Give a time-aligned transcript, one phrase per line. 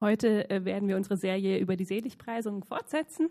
[0.00, 3.28] Heute äh, werden wir unsere Serie über die Seligpreisung fortsetzen.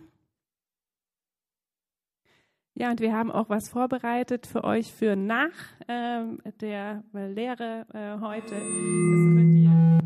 [2.73, 5.53] Ja, und wir haben auch was vorbereitet für euch für nach
[5.87, 8.55] ähm, der Lehre äh, heute.
[8.55, 9.99] Das könnt ihr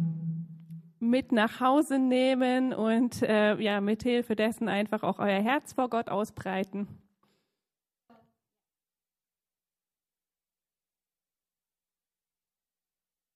[1.00, 5.90] mit nach Hause nehmen und äh, ja, mit Hilfe dessen einfach auch euer Herz vor
[5.90, 6.88] Gott ausbreiten.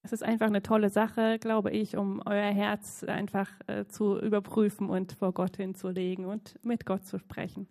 [0.06, 4.90] Es ist einfach eine tolle Sache, glaube ich, um euer Herz einfach äh, zu überprüfen
[4.90, 7.68] und vor Gott hinzulegen und mit Gott zu sprechen.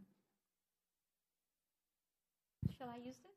[2.71, 3.33] Shall I use this?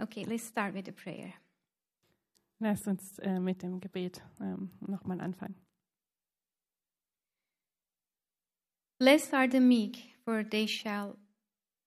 [0.00, 1.34] Okay, let's start with the prayer.
[2.60, 5.67] Lasst uns äh, mit dem Gebet ähm, nochmal anfangen.
[8.98, 11.16] Blessed are the meek, for they shall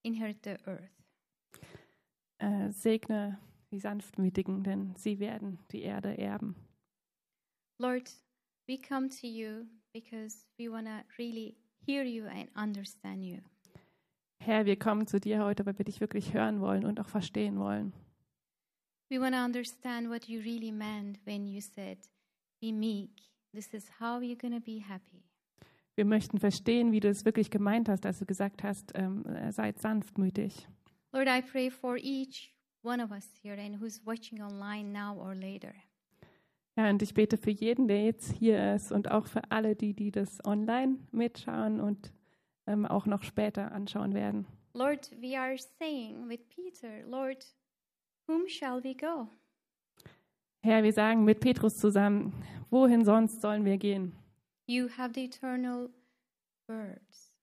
[0.03, 0.89] inherit the earth.
[2.39, 3.37] Äh, segne
[3.71, 6.55] die Sanftmütigen, denn sie werden die Erde erben.
[7.79, 8.09] Lord,
[8.67, 13.39] we come to you because we want to really hear you and understand you.
[14.39, 17.59] Herr, wir kommen zu dir heute, weil wir dich wirklich hören wollen und auch verstehen
[17.59, 17.93] wollen.
[19.09, 21.97] We want to understand what you really meant when you said,
[22.61, 23.11] Be meek.
[23.53, 25.30] This is how you're going to be happy.
[26.01, 29.77] Wir möchten verstehen, wie du es wirklich gemeint hast, als du gesagt hast, ähm, seid
[29.77, 30.67] sanftmütig.
[31.11, 35.35] Lord, I pray for each one of us here and who's watching online now or
[35.35, 35.75] later.
[36.75, 39.93] Ja, und ich bete für jeden, der jetzt hier ist und auch für alle, die,
[39.93, 42.11] die das online mitschauen und
[42.65, 44.47] ähm, auch noch später anschauen werden.
[44.73, 47.45] Lord, we are saying with Peter, Lord,
[48.27, 49.27] whom shall we go?
[50.63, 52.33] Herr, wir sagen mit Petrus zusammen,
[52.71, 54.15] wohin sonst sollen wir gehen?
[54.71, 55.89] You have the eternal
[56.69, 57.33] words.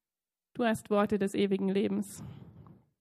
[0.55, 2.23] Du hast Worte des ewigen Lebens.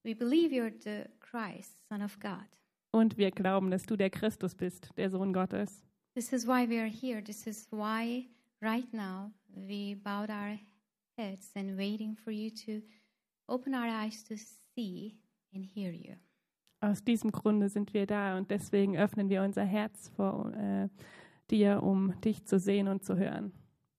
[0.04, 2.46] We believe you're the Christ, Son of God.
[2.92, 5.86] Und wir glauben, dass du der Christus bist, der Sohn Gottes.
[6.14, 7.24] This is why we are here.
[7.24, 8.28] This is why
[8.62, 10.60] right now we bowed our
[11.18, 12.82] heads and waiting for you to
[13.48, 14.36] open our eyes to
[14.76, 15.16] see
[15.54, 16.16] and hear you.
[16.82, 20.90] Aus diesem Grunde sind wir da und deswegen öffnen wir unser Herz vor äh,
[21.50, 23.54] dir, um dich zu sehen und zu hören.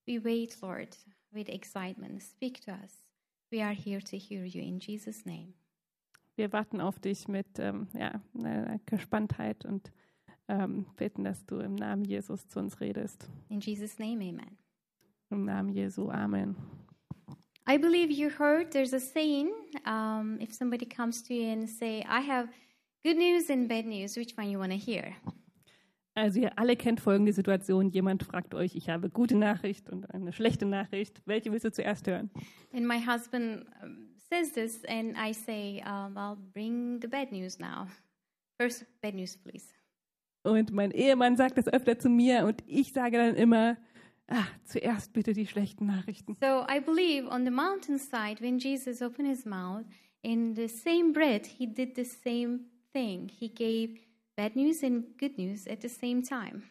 [0.08, 0.96] We wait, Lord,
[1.34, 2.22] with excitement.
[2.22, 2.92] Speak to us.
[3.52, 5.52] We are here to hear you in Jesus' name.
[6.34, 8.18] Wir warten auf dich mit ähm, ja,
[8.86, 9.92] Gespanntheit und
[10.48, 13.28] ähm, bitten, dass du im Namen Jesus zu uns redest.
[13.50, 14.56] In Jesus' name, amen.
[15.30, 16.56] Im Namen Jesu, Amen.
[17.66, 19.52] I believe you heard there's a saying
[19.84, 22.48] um, if somebody comes to you and say, I have
[23.04, 25.14] good news and bad news, which one you want to hear?
[26.18, 27.90] Also ihr alle kennt folgende Situation.
[27.90, 31.22] Jemand fragt euch, ich habe gute Nachricht und eine schlechte Nachricht.
[31.26, 32.28] Welche willst du zuerst hören?
[32.72, 33.66] And my husband
[34.28, 37.86] says this and I say, um, well, bring the bad news now.
[38.60, 39.66] First, bad news, please.
[40.42, 43.76] Und mein Ehemann sagt das öfter zu mir und ich sage dann immer,
[44.26, 46.36] ah, zuerst bitte die schlechten Nachrichten.
[46.40, 49.84] So I believe on the mountainside, when Jesus opened his mouth,
[50.22, 53.28] in the same breath, he did the same thing.
[53.28, 54.07] He gave
[54.38, 56.62] bad news and good news at the same time.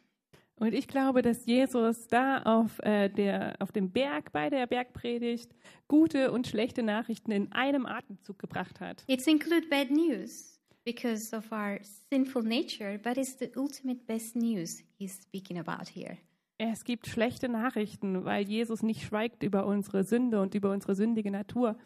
[0.59, 5.53] Und ich glaube, dass Jesus da auf, äh, der, auf dem Berg bei der Bergpredigt
[5.88, 9.03] gute und schlechte Nachrichten in einem Atemzug gebracht hat.
[9.07, 11.77] It's include bad news because of our
[12.09, 16.17] sinful nature, but it's the ultimate best news he's speaking about here.
[16.57, 21.29] Es gibt schlechte Nachrichten, weil Jesus nicht schweigt über unsere Sünde und über unsere sündige
[21.29, 21.77] Natur.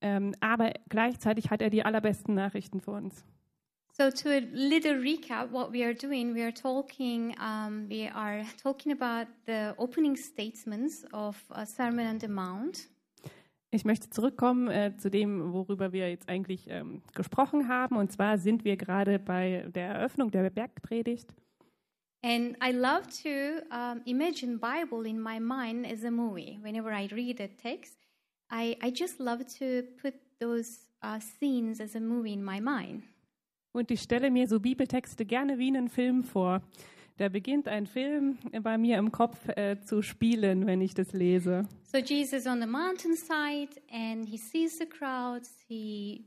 [0.00, 3.24] Ähm, aber gleichzeitig hat er die allerbesten Nachrichten für uns.
[3.94, 8.42] So to a little recap, what we are doing, we are talking, um, we are
[8.56, 12.88] talking about the opening statements of a Sermon on the Mount.
[13.70, 17.96] Ich möchte zurückkommen äh, zu dem, worüber wir jetzt eigentlich ähm, gesprochen haben.
[17.96, 21.28] Und zwar sind wir gerade bei der Eröffnung der Bergpredigt.
[22.24, 26.58] And I love to um, imagine Bible in my mind as a movie.
[26.62, 27.98] Whenever I read a text,
[28.50, 33.02] I, I just love to put those uh, scenes as a movie in my mind.
[33.72, 36.62] Und ich stelle mir so Bibeltexte gerne wie einen Film vor.
[37.16, 41.66] Da beginnt ein Film bei mir im Kopf äh, zu spielen, wenn ich das lese.
[41.84, 45.50] So Jesus on the mountainside and he sees the crowds.
[45.68, 46.24] He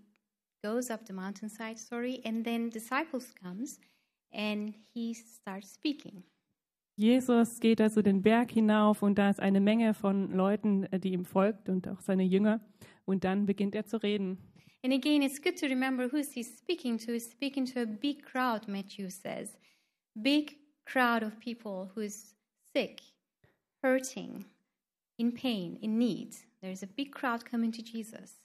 [0.64, 3.80] goes up the mountainside, sorry, and then disciples comes
[4.32, 6.24] and he starts speaking.
[6.98, 11.14] Jesus geht also den Berg hinauf und da ist eine Menge von Leuten, äh, die
[11.14, 12.62] ihm folgt und auch seine Jünger.
[13.06, 14.38] Und dann beginnt er zu reden.
[14.86, 17.14] And again, it's good to remember who he's speaking to.
[17.14, 19.58] He's speaking to a big crowd, Matthew says.
[20.22, 22.36] Big crowd of people who's
[22.72, 23.02] sick,
[23.82, 24.46] hurting,
[25.18, 26.36] in pain, in need.
[26.62, 28.44] there's a big crowd coming to Jesus.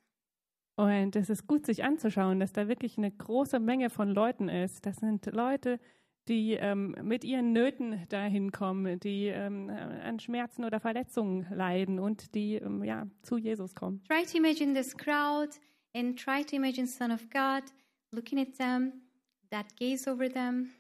[0.79, 4.87] Und es ist gut, sich anzuschauen, dass da wirklich eine große Menge von Leuten ist.
[4.87, 5.79] Das sind Leute,
[6.27, 12.35] die ähm, mit ihren Nöten dahin kommen, die ähm, an Schmerzen oder Verletzungen leiden und
[12.35, 14.03] die ähm, ja, zu Jesus kommen.
[14.09, 15.61] Try to imagine this crowd
[15.95, 17.65] and try to imagine Son of God
[18.13, 19.03] looking at them,
[19.51, 20.71] that gaze over them.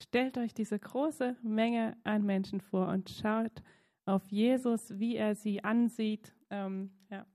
[0.00, 3.62] Stellt euch diese große Menge an Menschen vor und schaut
[4.06, 6.32] auf Jesus, wie er sie ansieht.
[6.50, 7.26] Ähm, ja.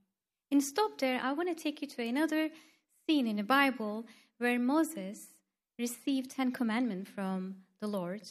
[0.51, 1.19] And stop there.
[1.19, 2.49] I want to take you to another
[3.05, 4.05] scene in the Bible
[4.39, 5.33] where Moses
[5.77, 8.21] received Ten Commandments from the Lord,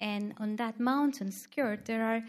[0.00, 2.22] and on that mountain skirt there are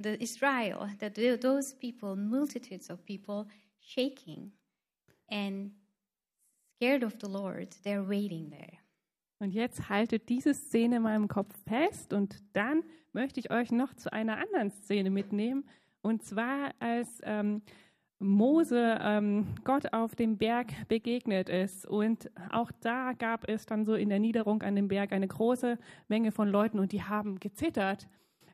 [0.00, 3.46] the Israel, that those people, multitudes of people,
[3.84, 4.52] shaking
[5.28, 5.72] and
[6.76, 7.74] scared of the Lord.
[7.84, 8.78] They're waiting there.
[9.38, 12.82] Und jetzt haltet diese Szene in meinem Kopf fest und dann
[13.12, 15.68] möchte ich euch noch zu einer anderen Szene mitnehmen.
[16.02, 17.62] Und zwar als ähm,
[18.18, 21.86] Mose ähm, Gott auf dem Berg begegnet ist.
[21.86, 25.78] Und auch da gab es dann so in der Niederung an dem Berg eine große
[26.08, 28.08] Menge von Leuten und die haben gezittert.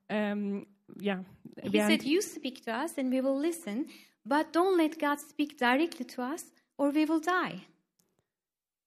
[0.08, 0.66] Ähm,
[1.00, 1.24] ja,
[1.62, 3.86] He said, You speak to us and we will listen,
[4.24, 7.62] but don't let God speak directly to us or we will die.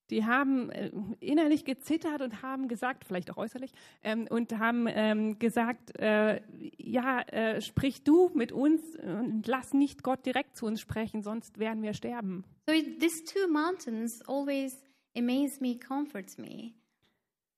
[0.09, 0.91] Die haben äh,
[1.21, 3.71] innerlich gezittert und haben gesagt, vielleicht auch äußerlich,
[4.03, 6.41] ähm, und haben ähm, gesagt, äh,
[6.77, 11.57] ja, äh, sprich du mit uns und lass nicht Gott direkt zu uns sprechen, sonst
[11.57, 12.44] werden wir sterben.
[12.68, 14.83] So these two mountains always
[15.15, 16.74] amaze me, comforts me.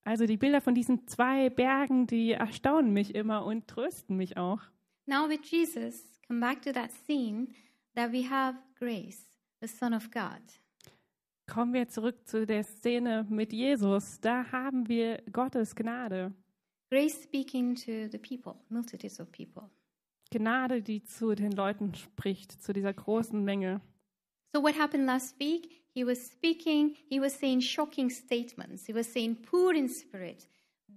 [0.03, 4.61] Also die Bilder von diesen zwei Bergen, die erstaunen mich immer und trösten mich auch.
[5.07, 7.47] Now with Jesus, come back to that scene
[7.95, 9.23] that we have grace,
[9.61, 10.41] the Son of God.
[11.47, 14.19] Kommen wir zurück zu der Szene mit Jesus.
[14.19, 16.33] Da haben wir Gottes Gnade.
[16.89, 19.69] Grace speaking to the people, multitudes of people.
[20.31, 23.81] Gnade, die zu den Leuten spricht, zu dieser großen Menge.
[24.53, 25.83] So what happened last week?
[25.93, 28.85] He was speaking, he was saying shocking statements.
[28.85, 30.47] He was saying, poor in spirit.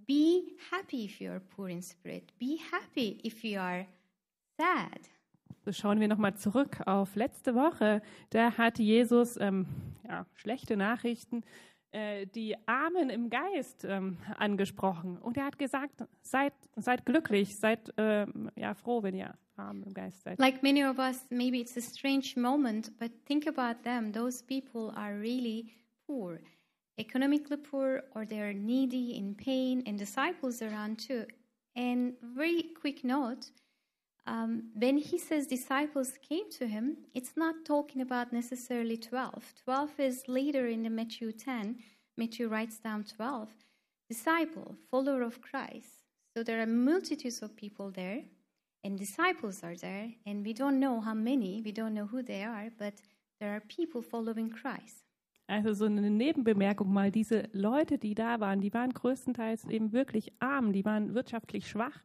[0.07, 2.33] Be happy if you are poor in spirit.
[2.39, 3.87] Be happy if you are
[4.59, 5.09] sad.
[5.69, 8.01] So schauen wir nochmal zurück auf letzte Woche.
[8.31, 9.67] Da hat Jesus ähm,
[10.03, 11.45] ja, schlechte Nachrichten,
[11.91, 15.19] äh, die Armen im Geist ähm, angesprochen.
[15.19, 19.93] Und er hat gesagt, seid, seid glücklich, seid ähm, ja, froh, wenn ihr arm im
[19.93, 20.39] Geist seid.
[20.39, 24.11] Like many of us, maybe it's a strange moment, but think about them.
[24.11, 25.75] Those people are really
[26.07, 26.41] poor,
[26.99, 31.27] economically poor, or they're needy, in pain, and disciples around too.
[31.77, 33.51] And very quick note,
[34.29, 39.55] um, when he says disciples came to him, it's not talking about necessarily 12.
[39.65, 41.79] 12 is later in the Matthew 10.
[42.19, 43.49] Matthew writes down 12.
[44.11, 46.05] Disciple, follower of Christ.
[46.37, 48.23] So there are multitudes of people there,
[48.85, 52.45] and disciples are there, and we don't know how many, we don't know who they
[52.45, 52.95] are, but
[53.41, 55.05] there are people following Christ.
[55.49, 60.31] Also so eine Nebenbemerkung mal, diese Leute, die da waren, die waren größtenteils eben wirklich
[60.41, 62.03] arm, die waren wirtschaftlich schwach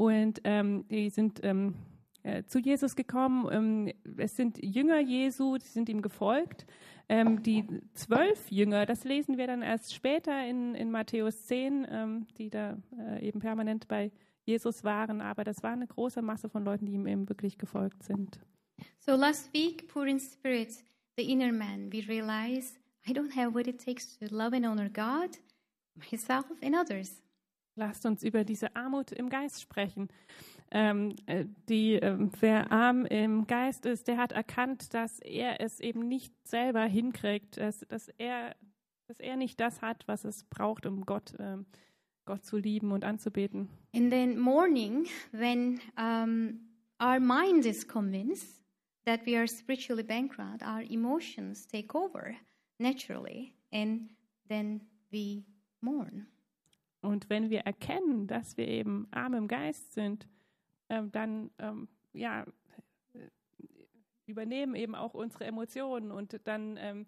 [0.00, 1.74] und ähm, die sind ähm,
[2.22, 3.46] äh, zu Jesus gekommen.
[3.52, 6.66] Ähm, es sind Jünger Jesu, die sind ihm gefolgt.
[7.10, 12.26] Ähm, die zwölf Jünger, das lesen wir dann erst später in, in Matthäus 10, ähm,
[12.38, 14.10] die da äh, eben permanent bei
[14.46, 15.20] Jesus waren.
[15.20, 18.40] Aber das war eine große Masse von Leuten, die ihm eben wirklich gefolgt sind.
[19.00, 20.82] So last week, poor in spirit,
[21.18, 22.72] the inner man, we realize
[23.06, 25.36] I don't have what it takes to love and honor God,
[25.94, 27.20] myself, and others.
[27.76, 30.08] Lasst uns über diese Armut im Geist sprechen.
[30.72, 35.80] Ähm, äh, die, ähm, wer arm im Geist ist, der hat erkannt, dass er es
[35.80, 38.54] eben nicht selber hinkriegt, dass, dass, er,
[39.08, 41.66] dass er nicht das hat, was es braucht, um Gott, ähm,
[42.24, 43.68] Gott zu lieben und anzubeten.
[43.92, 46.60] In the morning, when um,
[47.00, 48.62] our mind is convinced
[49.04, 52.36] that we are spiritually bankrupt, our emotions take over
[52.78, 54.10] naturally, and
[54.48, 55.44] then we
[55.82, 56.26] mourn.
[57.02, 60.28] Und wenn wir erkennen, dass wir eben arm im Geist sind,
[60.88, 62.44] ähm, dann ähm, ja,
[64.26, 67.06] übernehmen eben auch unsere Emotionen und dann, ähm,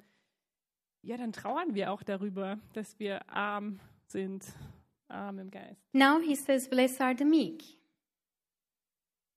[1.03, 4.45] ja, dann trauern wir auch darüber, dass wir arm sind,
[5.09, 5.81] arm im Geist.
[5.93, 7.63] Now he says, Blessed are the meek.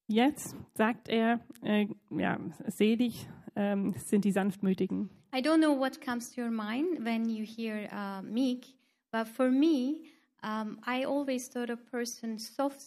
[0.07, 5.09] Jetzt sagt er, äh, ja, selig ähm, sind die Sanftmütigen.
[5.33, 8.75] I don't know what comes to your mind when you hear uh, meek,
[9.11, 10.03] but for me,
[10.45, 12.79] um, I always thought a person soft,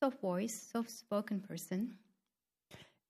[0.00, 1.98] soft voice, soft spoken person.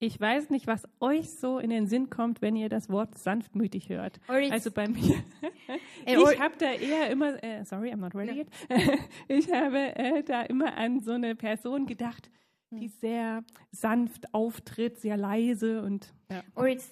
[0.01, 3.89] Ich weiß nicht, was euch so in den Sinn kommt, wenn ihr das Wort sanftmütig
[3.89, 4.19] hört.
[4.27, 5.23] Also bei mir,
[6.19, 8.39] Or- ich habe da eher immer, äh, sorry, I'm not ready No.
[8.41, 8.49] yet.
[9.29, 12.31] Ich habe äh, da immer an so eine Person gedacht,
[12.71, 16.43] die sehr sanft auftritt, sehr leise und ja.
[16.57, 16.91] Or it's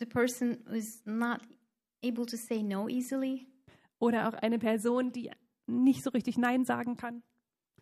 [0.00, 1.38] the person who's not
[2.02, 3.46] able to say no easily.
[4.00, 5.30] oder auch eine Person, die
[5.70, 7.22] nicht so richtig Nein sagen kann.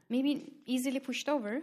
[0.09, 1.61] Maybe easily pushed over.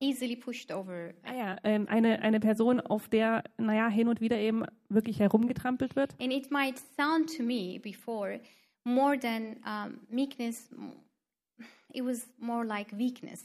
[0.00, 1.14] Easily pushed over.
[1.22, 5.96] Ah ja, ähm, eine, eine Person, auf der, naja, hin und wieder eben wirklich herumgetrampelt
[5.96, 6.14] wird.
[6.20, 8.40] And it might sound to me before
[8.84, 10.68] more than um, meekness,
[11.92, 13.44] it was more like weakness.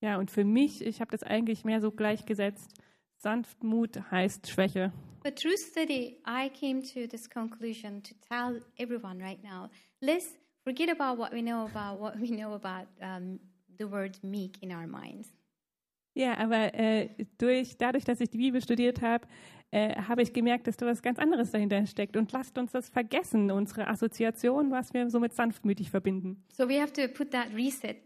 [0.00, 2.72] Ja, und für mich, ich habe das eigentlich mehr so gleichgesetzt.
[3.16, 4.92] Sanftmut heißt Schwäche.
[5.24, 9.68] But through study, I came to this conclusion to tell everyone right now
[10.00, 13.38] let's forget about what we know about what we know about um,
[13.78, 15.28] the word meek in our minds.
[16.14, 19.28] Ja, aber äh, durch, dadurch, dass ich die Bibel studiert habe,
[19.70, 22.16] äh, habe ich gemerkt, dass da was ganz anderes dahinter steckt.
[22.16, 26.42] Und lasst uns das vergessen, unsere Assoziation, was wir so mit sanftmütig verbinden.
[26.52, 27.98] So we have to put that reset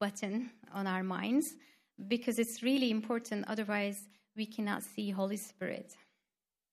[0.00, 1.56] button on our minds
[1.96, 3.48] because it's really important.
[3.48, 5.96] Otherwise, we cannot see Holy Spirit.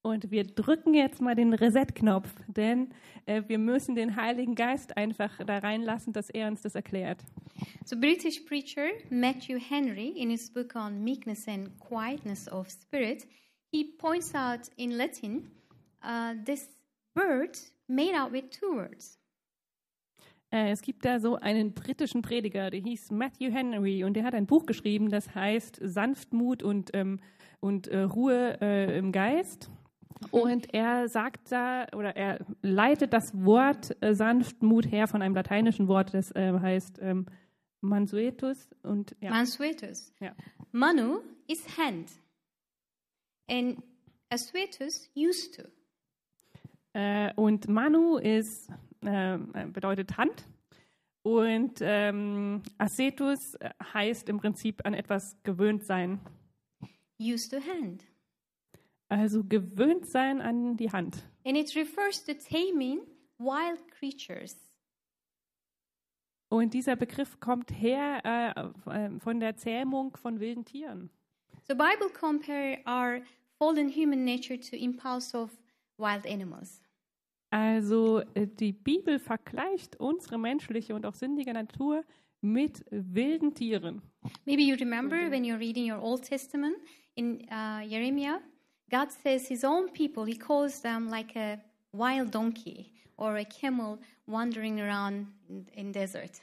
[0.02, 2.90] Und wir drücken jetzt mal den Reset-Knopf, denn
[3.26, 7.24] äh, wir müssen den Heiligen Geist einfach da reinlassen, dass er uns das erklärt.
[7.84, 13.28] So, British preacher Matthew Henry, in his book on meekness and quietness of spirit,
[13.72, 15.52] he points out in Latin
[16.04, 16.70] uh, this
[17.16, 19.20] word made out with two words.
[20.50, 24.34] Äh, es gibt da so einen britischen Prediger, der hieß Matthew Henry und der hat
[24.34, 27.20] ein Buch geschrieben, das heißt Sanftmut und, ähm,
[27.60, 29.70] und äh, Ruhe äh, im Geist.
[30.32, 35.88] Und er sagt da, oder er leitet das Wort äh, Sanftmut her von einem lateinischen
[35.88, 37.26] Wort, das äh, heißt ähm,
[37.82, 38.70] Mansuetus.
[38.84, 39.30] Und, ja.
[39.30, 40.14] Mansuetus.
[40.20, 40.36] Ja.
[40.72, 42.12] Manu is hand,
[43.50, 43.82] and
[44.30, 45.64] asuetus used to.
[46.94, 48.70] Äh, und Manu ist,
[49.02, 50.48] äh, bedeutet Hand.
[51.22, 56.20] Und ähm, Ascetus äh, heißt im Prinzip an etwas gewöhnt sein.
[57.20, 58.06] Used to hand.
[59.10, 61.24] Also gewöhnt sein an die Hand.
[61.46, 63.02] And it refers to taming
[63.38, 64.58] wild creatures.
[66.50, 71.10] Und dieser Begriff kommt her äh, äh, von der Zähmung von wilden Tieren.
[71.68, 73.22] The Bible compare our
[73.58, 75.52] fallen human nature to impulse of
[75.98, 76.82] wild animals.
[77.50, 82.04] Also äh, die Bibel vergleicht unsere menschliche und auch sündige Natur
[82.42, 84.02] mit wilden Tieren.
[84.46, 86.76] Maybe you remember when you're reading your Old Testament
[87.16, 88.40] in uh, Jeremiah,
[88.90, 91.60] God says his own people, he calls them like a
[91.92, 95.28] wild donkey or a camel wandering around
[95.74, 96.42] in, desert.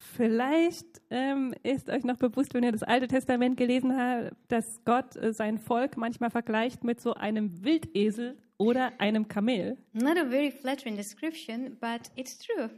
[0.00, 5.16] Vielleicht ähm, ist euch noch bewusst, wenn ihr das Alte Testament gelesen habt, dass Gott
[5.16, 9.76] äh, sein Volk manchmal vergleicht mit so einem Wildesel oder einem Kamel.
[9.92, 12.70] Not a very flattering description, but it's true.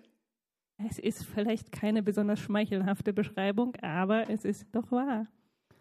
[0.89, 5.27] Es ist vielleicht keine besonders schmeichelhafte Beschreibung, aber es ist doch wahr.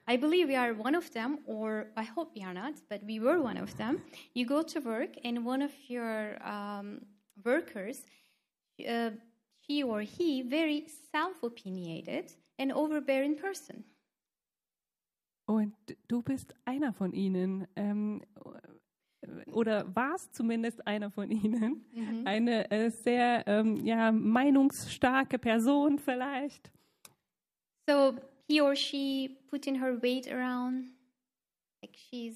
[0.10, 3.20] I believe we are one of them, or I hope we are not, but we
[3.20, 4.02] were one of them.
[4.34, 7.02] You go to work, and one of your um,
[7.46, 8.02] workers,
[8.88, 9.12] uh,
[9.60, 13.84] he or he, very self-opinionated and overbearing person.
[15.48, 15.76] Und
[16.08, 17.68] du bist einer von ihnen.
[17.76, 18.24] Ähm,
[19.52, 21.86] oder warst zumindest einer von ihnen.
[22.26, 26.72] Eine äh, sehr ähm, ja, meinungsstarke Person vielleicht.
[27.88, 28.16] So
[28.50, 30.90] he or she putting her weight around,
[31.82, 32.36] like she's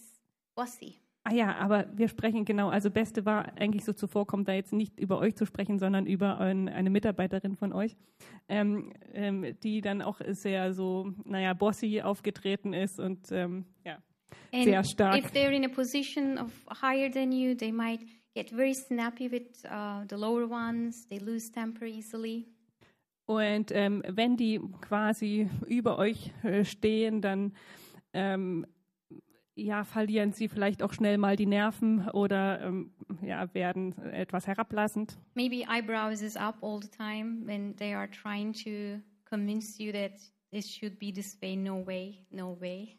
[0.56, 1.00] bossy.
[1.26, 5.00] Ah ja, aber wir sprechen genau, also Beste war eigentlich so zuvorkommt, da jetzt nicht
[5.00, 7.96] über euch zu sprechen, sondern über ein, eine Mitarbeiterin von euch,
[8.50, 14.00] ähm, ähm, die dann auch sehr so, naja, bossy aufgetreten ist und ähm, ja,
[14.52, 15.18] And sehr stark.
[15.18, 16.52] if they're in a position of
[16.82, 18.02] higher than you, they might
[18.36, 21.08] get very snappy with uh, the lower ones.
[21.08, 22.53] They lose temper easily.
[23.26, 27.54] Und ähm, wenn die quasi über euch äh, stehen, dann
[28.14, 28.66] ähm,
[29.56, 35.18] ja, verlieren sie vielleicht auch schnell mal die Nerven oder ähm, ja, werden etwas herablassend.
[35.36, 40.14] Maybe eyebrows is up all the time when they are trying to convince you that
[40.52, 41.56] this should be this way.
[41.56, 42.98] No way, no way.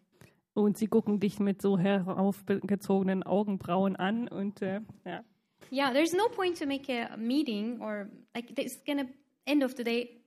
[0.54, 5.24] Und sie gucken dich mit so heraufgezogenen Augenbrauen an und äh, ja.
[5.72, 9.06] Yeah, there's no point to make a meeting or like it's gonna
[9.46, 10.20] end of the day.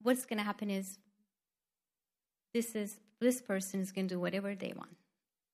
[0.00, 0.98] What's gonna happen is
[2.52, 4.96] this is this person is gonna do whatever they want.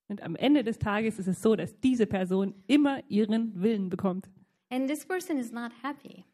[0.08, 4.28] Und am Ende des Tages ist es so, dass diese Person immer ihren Willen bekommt.
[4.68, 6.24] And this person is not happy.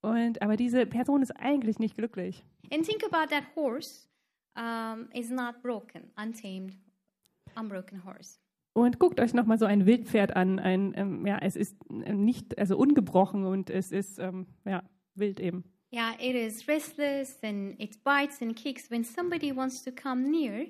[0.00, 2.44] Und, aber diese Person ist eigentlich nicht glücklich.
[2.72, 4.06] And think about that horse
[4.56, 6.78] um, is not broken, untamed,
[7.56, 8.38] unbroken horse.
[8.72, 10.58] Und guckt euch nochmal so ein Wildpferd an.
[10.58, 14.82] Ein, ähm, ja, es ist nicht, also ungebrochen und es ist ähm, ja,
[15.14, 15.64] wild eben.
[15.96, 18.90] Yeah, it is restless and it bites and kicks.
[18.90, 20.66] When somebody wants to come near,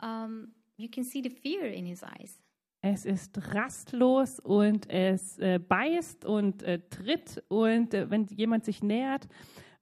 [0.00, 2.40] um, you can see the fear in his eyes.
[2.82, 8.82] Es ist rastlos und es äh, beißt und äh, tritt und äh, wenn jemand sich
[8.82, 9.28] nähert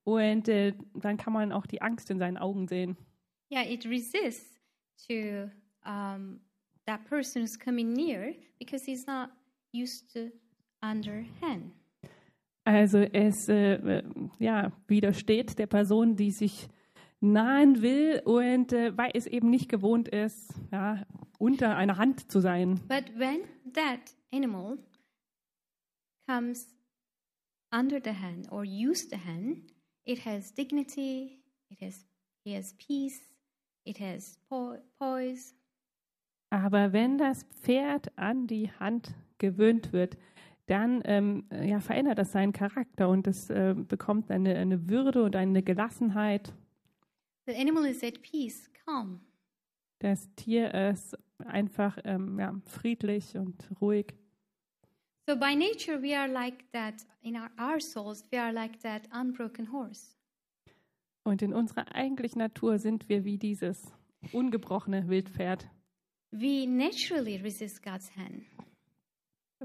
[0.04, 2.99] und äh, dann kann man auch die Angst in seinen Augen sehen.
[3.50, 4.61] Yeah, it resists
[5.08, 5.50] to
[5.87, 6.38] um,
[6.87, 9.30] that person who's coming near because he's not
[9.72, 10.30] used to
[10.82, 11.72] underhand.
[12.64, 14.02] Also es äh, äh,
[14.38, 16.69] ja, widersteht der Person, die sich
[17.21, 21.04] nahen will und äh, weil es eben nicht gewohnt ist, ja,
[21.38, 22.81] unter einer Hand zu sein.
[22.88, 23.40] But when
[23.73, 24.78] that animal
[26.28, 26.75] comes
[27.73, 29.73] under the hand or use the hand,
[30.04, 32.07] it has dignity, it has,
[32.45, 33.21] it has peace,
[33.85, 35.54] it has po- poise.
[36.50, 40.16] Aber wenn das Pferd an die Hand gewöhnt wird,
[40.66, 45.37] dann ähm, ja, verändert das seinen Charakter und es äh, bekommt eine, eine Würde und
[45.37, 46.54] eine Gelassenheit.
[47.47, 49.21] The animal is at peace, calm.
[49.99, 54.14] Das Tier ist einfach ähm, ja, friedlich und ruhig.
[55.28, 59.02] So by nature, we are like that in our, our souls, we are like that
[59.12, 60.16] unbroken horse.
[61.25, 63.92] Und in unserer eigentlichen Natur sind wir wie dieses
[64.33, 65.69] ungebrochene Wildpferd.
[66.33, 68.45] We naturally resist God's hand.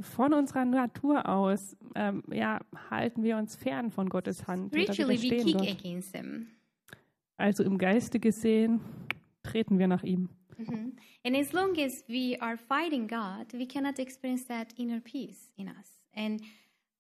[0.02, 4.68] Von unserer Natur aus ähm, ja, halten wir uns fern von Gottes Hand.
[4.68, 5.70] Spiritually, we kick Gott.
[5.70, 6.48] against Him.
[7.38, 8.80] Also im Geiste gesehen
[9.44, 10.30] treten wir nach ihm.
[10.58, 10.94] Mhm.
[11.24, 15.68] And as long as we are fighting God, we cannot experience that inner peace in
[15.68, 16.00] us.
[16.16, 16.42] And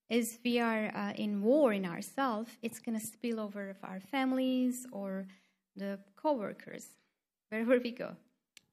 [0.10, 4.00] as we are uh, in war in ourselves, it's going to spill over of our
[4.00, 5.27] families or
[5.75, 6.89] the coworkers,
[7.50, 8.16] wherever we go.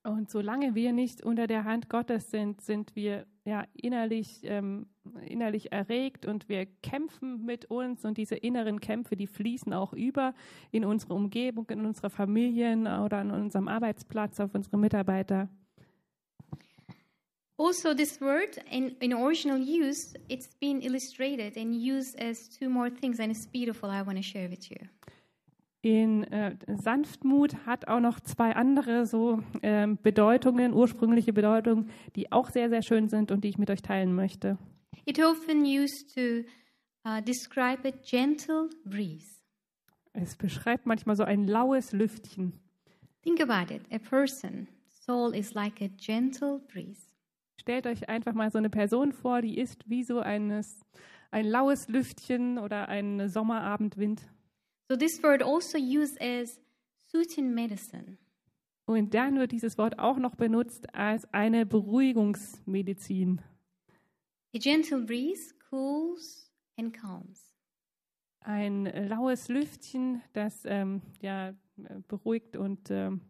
[0.02, 4.86] Und solange wir nicht unter der Hand Gottes sind, sind wir ja innerlich, ähm,
[5.26, 10.34] innerlich erregt und wir kämpfen mit uns und diese inneren Kämpfe, die fließen auch über
[10.70, 15.48] in unsere Umgebung, in unsere Familien oder an unserem Arbeitsplatz, auf unsere Mitarbeiter.
[17.56, 22.90] Also, this word in, in original use, it's been illustrated and used as two more
[22.90, 23.88] things, and it's beautiful.
[23.90, 24.76] I want to share with you.
[25.85, 32.49] In äh, Sanftmut hat auch noch zwei andere so ähm, Bedeutungen, ursprüngliche Bedeutungen, die auch
[32.49, 34.57] sehr, sehr schön sind und die ich mit euch teilen möchte.
[35.05, 36.49] It often used to
[37.07, 39.42] uh, describe a gentle breeze.
[40.14, 42.55] Es beschreibt manchmal so ein laues Lüftchen.
[43.20, 43.83] Think about it.
[43.92, 47.12] A person, soul is like a gentle breeze.
[47.61, 50.81] Stellt euch einfach mal so eine Person vor, die ist wie so eines,
[51.31, 54.23] ein laues Lüftchen oder ein Sommerabendwind.
[54.88, 56.61] So this word also used as
[57.11, 58.18] soothing medicine.
[58.87, 63.40] Und dann wird dieses Wort auch noch benutzt als eine Beruhigungsmedizin.
[64.55, 67.55] A gentle breeze cools and calms.
[68.40, 71.55] Ein laues Lüftchen, das ähm, ja, äh,
[72.09, 73.23] beruhigt und, ähm,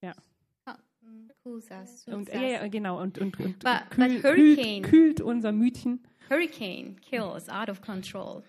[0.00, 4.82] Cal- mm, Cools us, und ja, ja, genau, und, und, und But- kühl, but kühlt,
[4.84, 6.06] kühlt unser Mütchen.
[6.30, 8.44] Hurricane kills out of control.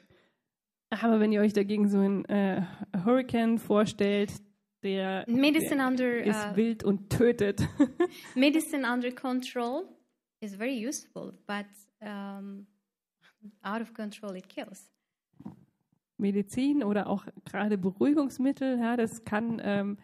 [0.89, 2.63] Aber wenn ihr euch dagegen so einen äh,
[3.05, 4.31] Hurricane vorstellt,
[4.81, 7.67] der, Medicine der under ist uh, wild und tötet.
[8.35, 9.83] medicine under control
[10.39, 11.65] is very useful, but
[12.01, 12.65] um,
[13.61, 14.89] out of control it kills.
[16.17, 19.97] Medizin oder auch gerade Beruhigungsmittel, ja, das kann ähm,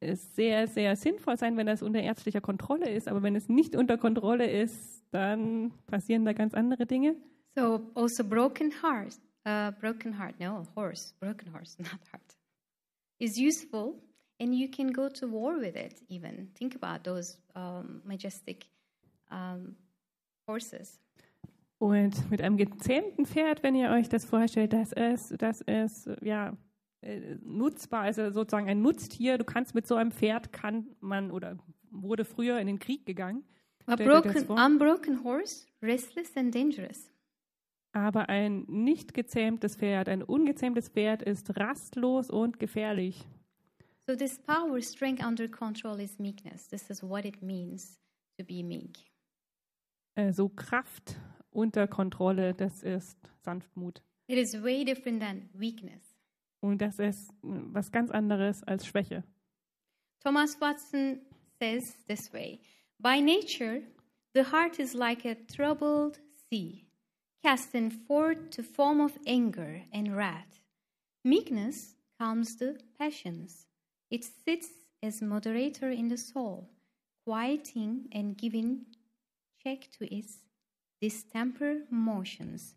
[0.00, 3.08] sehr, sehr sinnvoll sein, wenn das unter ärztlicher Kontrolle ist.
[3.08, 7.16] Aber wenn es nicht unter Kontrolle ist, dann passieren da ganz andere Dinge.
[7.54, 12.36] So also broken heart, uh, broken heart, no horse, broken horse, not heart,
[13.18, 13.94] is useful,
[14.40, 16.02] and you can go to war with it.
[16.08, 18.66] Even think about those um, majestic
[19.30, 19.76] um,
[20.46, 20.98] horses.
[21.78, 26.56] Und mit einem gezähmten Pferd, wenn ihr euch das vorstellt, das ist, das ist ja
[27.00, 29.36] äh, nutzbar, also sozusagen ein Nutztier.
[29.36, 31.58] Du kannst mit so einem Pferd kann man oder
[31.90, 33.42] wurde früher in den Krieg gegangen.
[33.86, 37.11] A broken, unbroken horse, restless and dangerous.
[37.92, 43.26] Aber ein nicht gezähmtes Pferd, ein ungezähmtes Pferd ist rastlos und gefährlich.
[44.06, 46.68] So this power, strength under control is meekness.
[46.68, 48.00] This is what it means
[48.38, 48.98] to be meek.
[50.14, 51.16] Äh, so Kraft
[51.50, 54.02] unter Kontrolle, das ist Sanftmut.
[54.26, 56.16] It is way different than weakness.
[56.60, 59.24] Und das ist äh, was ganz anderes als Schwäche.
[60.20, 61.20] Thomas Watson
[61.58, 62.60] says this way
[62.98, 63.82] By nature,
[64.34, 66.86] the heart is like a troubled sea,
[67.44, 70.60] casting forth to form of anger and wrath.
[71.24, 73.66] Meekness calms the passions.
[74.10, 74.68] It sits
[75.02, 76.68] as moderator in the soul,
[77.26, 78.86] quieting and giving
[79.62, 80.38] check to its
[81.00, 82.74] distemper motions.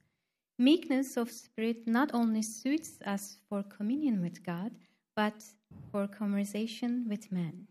[0.57, 4.71] Meekness of spirit not only suits us for communion with God,
[5.15, 5.43] but
[5.91, 7.67] for conversation with men.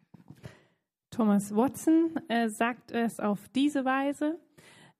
[1.10, 4.38] Thomas Watson äh, sagt es auf diese Weise.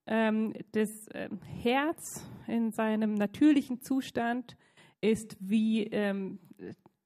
[0.07, 1.29] Ähm, das äh,
[1.63, 4.57] Herz in seinem natürlichen Zustand
[5.01, 6.39] ist wie ähm,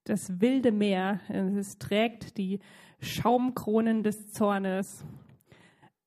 [0.05, 1.21] das wilde Meer.
[1.29, 2.61] Es trägt die
[3.01, 5.05] Schaumkronen des Zornes.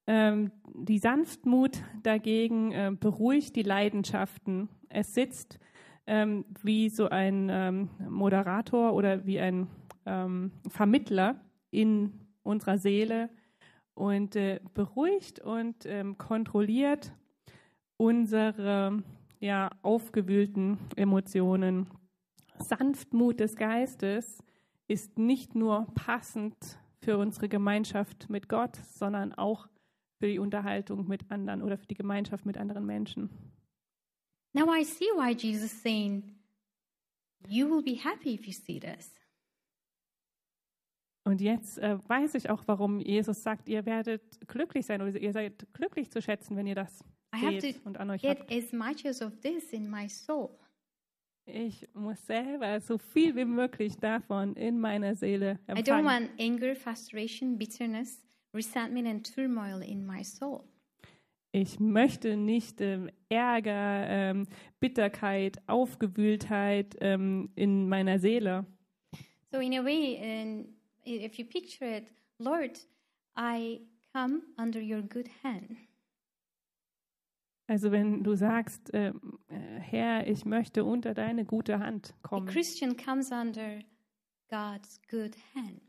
[0.08, 4.70] Ähm, die Sanftmut dagegen äh, beruhigt die Leidenschaften.
[4.90, 5.60] Es sitzt
[6.08, 9.68] ähm, wie so ein ähm, Moderator oder wie ein
[10.06, 12.12] ähm, Vermittler in
[12.44, 13.30] unserer Seele
[14.02, 17.14] und äh, beruhigt und ähm, kontrolliert
[17.98, 19.04] unsere
[19.40, 21.86] ja, aufgewühlten Emotionen.
[22.58, 24.44] Sanftmut des Geistes
[24.88, 26.56] ist nicht nur passend
[27.04, 29.68] für unsere Gemeinschaft mit Gott, sondern auch
[30.18, 33.30] für die Unterhaltung mit anderen oder für die Gemeinschaft mit anderen Menschen.
[34.54, 36.24] Now I see why Jesus saying,
[37.48, 39.12] You will be happy if you see this.
[41.24, 45.34] Und jetzt äh, weiß ich auch, warum Jesus sagt, ihr werdet glücklich sein oder ihr
[45.34, 47.04] seid glücklich zu schätzen, wenn ihr das
[47.40, 48.52] seht und an euch habt.
[48.52, 50.50] as much as of this in my soul.
[51.46, 56.06] Ich muss selber so viel wie möglich davon in meiner Seele I don't empfangen.
[56.06, 58.22] want anger, frustration, bitterness,
[58.54, 60.64] resentment, and turmoil in my soul.
[61.54, 64.48] Ich möchte nicht ähm, Ärger, ähm,
[64.80, 68.66] Bitterkeit, Aufgewühltheit ähm, in meiner Seele.
[69.52, 70.70] So, in a way, and
[71.06, 72.08] if you picture it,
[72.40, 72.80] Lord,
[73.36, 73.82] I
[74.14, 75.78] come under your good hand.
[77.68, 82.48] Also wenn du sagst, ähm, äh, Herr, ich möchte unter deine gute Hand A kommen.
[82.48, 83.80] Christian comes under
[84.50, 85.82] God's good hand.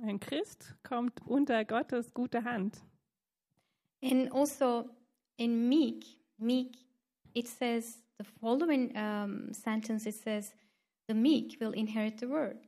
[0.00, 2.80] Ein Christ kommt unter Gottes gute Hand.
[4.00, 4.90] And also
[5.36, 6.04] in meek,
[6.38, 6.76] meek,
[7.34, 10.54] it says the following um, sentence it says,
[11.08, 12.60] the meek will inherit the world.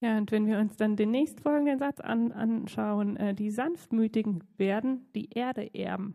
[0.00, 5.06] Ja, und wenn wir uns dann den nächstfolgenden Satz an, anschauen, äh, die Sanftmütigen werden
[5.14, 6.14] die Erde erben.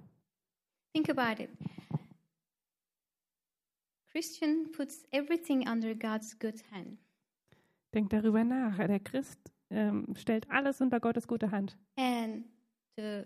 [0.94, 1.50] Think about it.
[4.10, 6.98] Christian puts everything under God's good hand.
[7.94, 8.78] Denkt darüber nach.
[8.78, 11.78] Der Christ ähm, stellt alles unter Gottes gute Hand.
[11.98, 12.46] And
[12.98, 13.26] to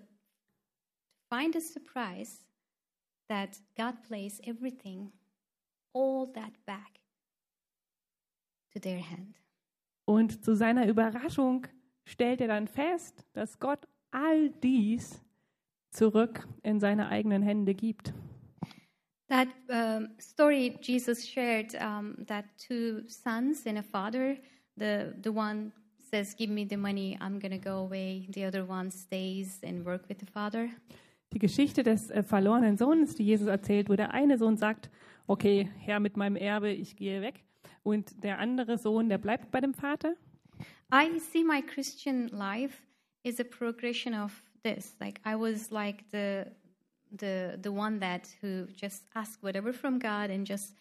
[1.29, 2.43] find a surprise
[3.29, 5.13] that God plays everything,
[5.93, 6.99] all that back
[8.73, 9.39] to their hand.
[10.09, 11.67] Und zu seiner Überraschung
[12.03, 15.21] stellt er dann fest, dass Gott all dies
[15.91, 18.11] zurück in seine eigenen Hände gibt.
[19.27, 24.37] That um, story Jesus shared um, that two sons and a father,
[24.79, 25.71] the, the one
[26.09, 28.25] says, Give me the money, I'm going to go away.
[28.33, 30.71] The other one stays and work with the father.
[31.33, 34.89] Die Geschichte des äh, verlorenen Sohnes, die Jesus erzählt, wo der eine Sohn sagt,
[35.27, 37.43] okay, Herr mit meinem Erbe, ich gehe weg.
[37.83, 40.15] Und der andere Sohn, der bleibt bei dem Vater.
[40.91, 42.81] I see my Christian life
[43.23, 44.95] is a progression of this.
[44.99, 46.51] Like I was like the
[47.11, 50.75] the the one that who just asked whatever from God and just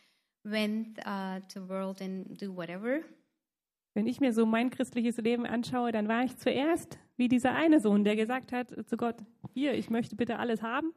[0.44, 3.02] went uh, to world and do whatever.
[3.94, 7.80] Wenn ich mir so mein christliches Leben anschaue, dann war ich zuerst wie dieser eine
[7.80, 9.16] Sohn, der gesagt hat zu Gott,
[9.54, 10.92] hier, ich möchte bitte alles haben.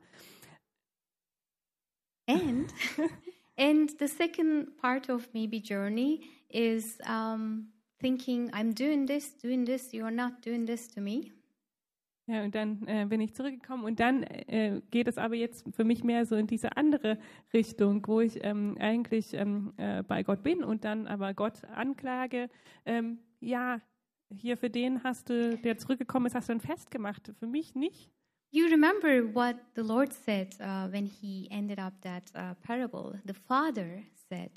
[2.28, 2.72] And
[3.58, 7.68] and the second part of maybe journey is um,
[8.00, 9.94] thinking I'm doing this, doing this.
[9.94, 11.32] You are not doing this to me.
[12.28, 15.84] Ja, und dann äh, bin ich zurückgekommen und dann äh, geht es aber jetzt für
[15.84, 17.18] mich mehr so in diese andere
[17.54, 22.50] Richtung, wo ich ähm, eigentlich ähm, äh, bei Gott bin und dann aber Gott anklage,
[22.86, 23.82] ähm, ja,
[24.34, 27.76] hier für den hast du, der zurückgekommen ist, hast du ein Fest gemacht, für mich
[27.76, 28.10] nicht.
[28.54, 33.16] You remember what the Lord said uh, when He ended up that uh, parable?
[33.24, 34.52] The Father said,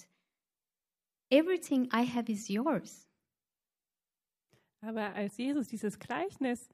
[1.31, 3.07] Everything I have is yours.
[4.83, 6.69] Aber als Jesus dieses Gleichnis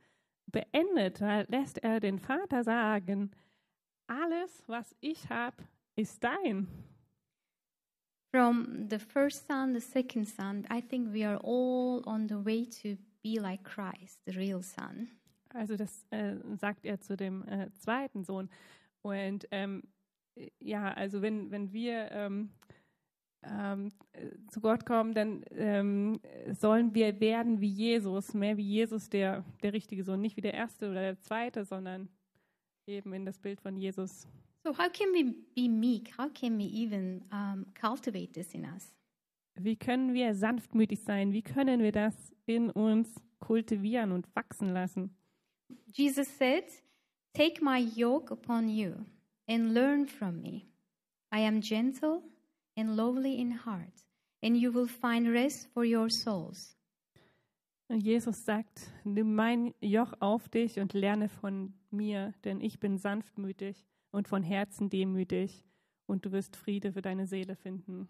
[0.51, 3.31] beendet, lässt er den Vater sagen,
[4.09, 5.57] alles, was ich habe,
[5.97, 6.67] ist dein.
[8.33, 12.65] From the first son, the second son, I think we are all on the way
[12.83, 15.09] to be like Christ, the real son.
[15.55, 18.49] Also das äh, sagt er zu dem äh, zweiten Sohn.
[19.03, 19.83] Und ähm,
[20.61, 22.51] ja, also wenn, wenn wir ähm,
[23.43, 26.21] ähm, äh, zu Gott kommen, dann ähm,
[26.53, 30.55] sollen wir werden wie Jesus, mehr wie Jesus, der, der richtige Sohn, nicht wie der
[30.55, 32.09] erste oder der zweite, sondern
[32.87, 34.29] eben in das Bild von Jesus.
[34.63, 36.17] So, how can we be meek?
[36.19, 38.95] How can we even um, cultivate this in us?
[39.55, 41.33] Wie können wir sanftmütig sein?
[41.33, 42.15] Wie können wir das
[42.47, 45.17] in uns kultivieren und wachsen lassen?
[45.93, 46.65] Jesus said,
[47.35, 49.07] Take my yoke upon you
[49.47, 50.67] and learn from me,
[51.33, 52.23] I am gentle
[52.77, 54.05] and lowly in heart,
[54.43, 56.77] and you will find rest for your souls.
[57.89, 63.85] Jesus sagt, nimm mein Joch auf dich und lerne von mir, denn ich bin sanftmütig
[64.13, 65.65] und von Herzen demütig
[66.07, 68.07] und du wirst Friede für deine Seele finden.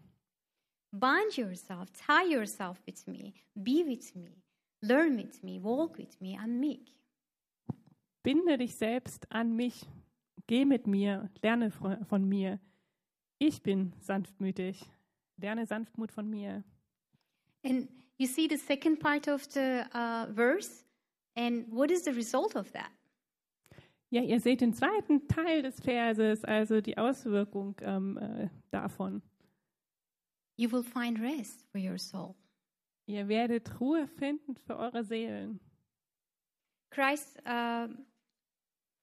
[0.91, 4.43] Bind yourself, tie yourself with me, be with me,
[4.81, 7.00] learn with me, walk with me, I'm meek.
[8.23, 9.87] Binde dich selbst an mich,
[10.47, 12.59] geh mit mir, lerne von mir.
[13.39, 14.85] Ich bin sanftmütig,
[15.37, 16.63] lerne Sanftmut von mir.
[17.63, 20.85] And you see the second part of the uh, verse,
[21.35, 22.91] and what is the result of that?
[24.11, 29.21] Ja, ihr seht den zweiten Teil des Verses, also die Auswirkung ähm, äh, davon.
[30.57, 32.35] You will find rest for your soul.
[33.07, 35.59] Ihr werdet Ruhe finden für eure Seelen.
[36.91, 38.05] Christ, um,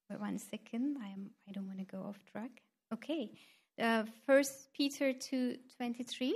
[0.09, 2.62] wait one second, I, am, I don't want to go off track.
[2.92, 3.31] Okay,
[3.79, 6.35] uh, First Peter 2 23.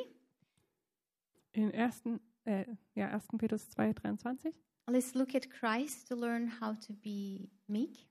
[1.55, 2.21] In 1.
[2.45, 3.39] Äh, ja, 1.
[3.39, 4.53] Petrus 2, 23.
[4.89, 8.07] Let's look at Christ to learn how to be meek.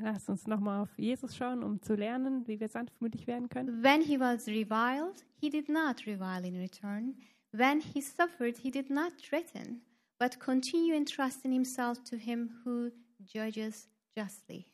[0.00, 3.82] Lasst uns nochmal auf Jesus schauen, um zu lernen, wie wir sanftmütig werden können.
[3.82, 7.16] When he was reviled, he did not revile in return.
[7.52, 9.82] When he suffered, he did not threaten,
[10.18, 12.90] but continue entrusting himself to him who
[13.24, 14.66] judges justly.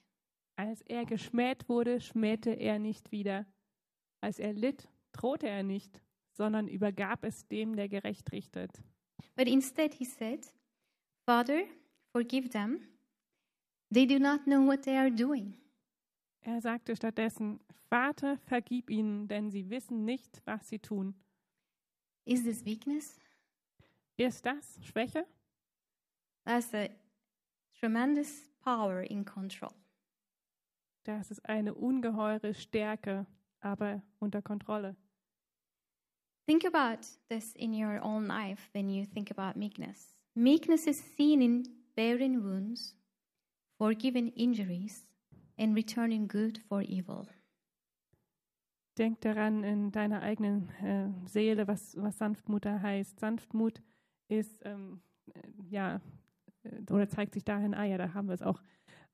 [0.57, 3.47] Als er geschmäht wurde, schmähte er nicht wieder.
[4.21, 6.01] Als er litt, drohte er nicht,
[6.33, 8.83] sondern übergab es dem, der gerecht richtet.
[9.37, 10.53] But instead he said,
[11.27, 11.65] Father,
[12.13, 12.81] forgive them.
[13.93, 15.57] They do not know what they are doing.
[16.41, 21.15] Er sagte stattdessen, Vater, vergib ihnen, denn sie wissen nicht, was sie tun.
[22.25, 23.19] Is this weakness?
[24.17, 25.27] Ist das Schwäche?
[26.45, 26.89] That's a
[27.79, 29.73] tremendous power in control.
[31.05, 33.27] Das ist eine ungeheure Stärke,
[33.61, 34.97] aber unter Kontrolle.
[36.47, 40.15] Think about this in your own life when you think about meekness.
[40.35, 41.63] Meekness is seen in
[41.95, 42.97] bearing wounds,
[43.79, 45.07] forgiving injuries,
[45.59, 47.27] and returning good for evil.
[48.99, 53.19] Denk daran in deiner eigenen äh, Seele, was, was Sanftmut heißt.
[53.19, 53.83] Sanftmut
[54.29, 55.01] ist, ähm,
[55.35, 56.01] äh, ja,
[56.63, 58.63] äh, oder zeigt sich dahin, ah ja, da haben wir es auch,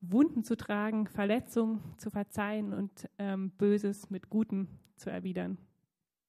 [0.01, 5.59] Wunden zu tragen, Verletzungen zu verzeihen und ähm, Böses mit Gutem zu erwidern.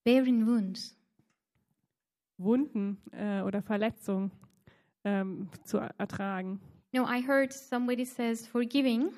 [0.04, 0.98] Bearing wounds.
[2.38, 4.32] Wunden äh, oder Verletzungen
[5.04, 6.60] ähm, zu ertragen.
[6.94, 9.12] No, I heard somebody says forgiving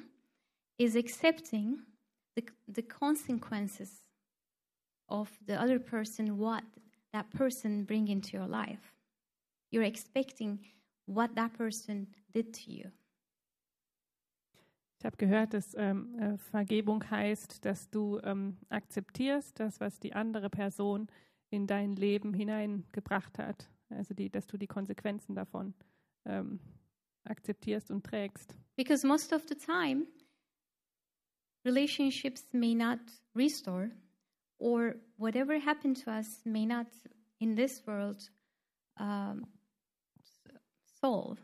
[0.77, 1.79] is accepting
[2.35, 4.03] the, the consequences
[5.07, 6.63] of the other person, what
[7.13, 8.93] that person bring into your life.
[9.71, 10.59] You're expecting
[11.05, 12.91] what that person did to you.
[15.03, 20.13] Ich habe gehört, dass ähm, äh, Vergebung heißt, dass du ähm, akzeptierst, das, was die
[20.13, 21.07] andere Person
[21.49, 23.69] in dein Leben hineingebracht hat.
[23.89, 25.73] Also, die, dass du die Konsequenzen davon
[26.23, 26.61] ähm,
[27.25, 28.55] akzeptierst und trägst.
[28.77, 30.07] Because most of the time,
[31.65, 32.99] relationships may not
[33.35, 33.91] restore,
[34.57, 36.87] or whatever happened to us may not
[37.39, 38.31] in this world
[38.97, 39.47] um,
[41.01, 41.41] solve.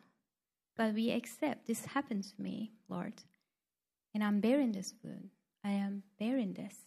[0.78, 3.22] But we accept this happened to me, Lord,
[4.14, 5.30] and I'm bearing this wound.
[5.64, 6.86] I am bearing this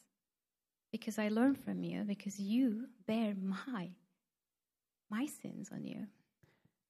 [0.90, 3.90] because I learned from you, because you bear my
[5.11, 6.06] my sins on you.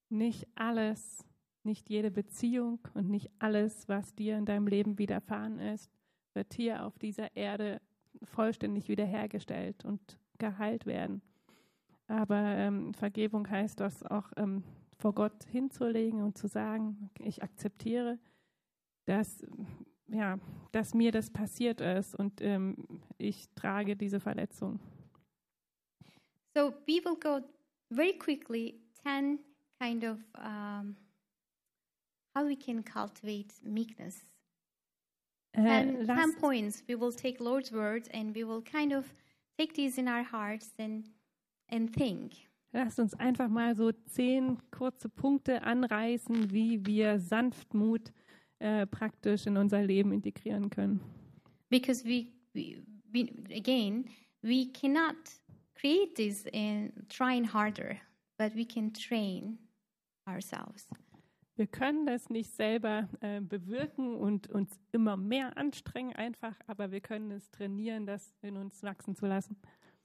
[0.08, 1.24] Nicht alles,
[1.64, 5.90] nicht jede Beziehung und nicht alles, was dir in deinem Leben widerfahren ist,
[6.34, 7.80] wird hier auf dieser Erde
[8.22, 11.22] vollständig wiederhergestellt und geheilt werden.
[12.06, 14.62] Aber ähm, Vergebung heißt das auch ähm,
[14.98, 18.18] vor Gott hinzulegen und zu sagen, ich akzeptiere,
[19.06, 19.44] dass,
[20.12, 20.38] ja,
[20.72, 22.76] dass mir das passiert ist und ähm,
[23.18, 24.78] ich trage diese Verletzung.
[26.54, 27.40] So we will go
[27.90, 29.38] very quickly 10
[29.80, 30.96] kind of um,
[32.34, 34.24] how we can cultivate meekness.
[35.52, 36.84] Äh, 10, 10 lasst, points.
[36.86, 39.06] We will take Lord's words and we will kind of
[39.58, 41.08] take these in our hearts and,
[41.68, 42.32] and think.
[42.72, 48.12] lasst uns einfach mal so zehn kurze Punkte anreißen, wie wir Sanftmut
[48.62, 51.00] äh, praktisch in unser Leben integrieren können.
[51.68, 54.04] Because we, we, we, again,
[54.42, 55.16] we cannot
[55.74, 57.96] create this in trying harder,
[58.38, 59.58] but we can train
[60.28, 60.86] ourselves.
[61.56, 67.00] Wir können das nicht selber äh, bewirken und uns immer mehr anstrengen einfach, aber wir
[67.00, 69.56] können es trainieren, das in uns wachsen zu lassen.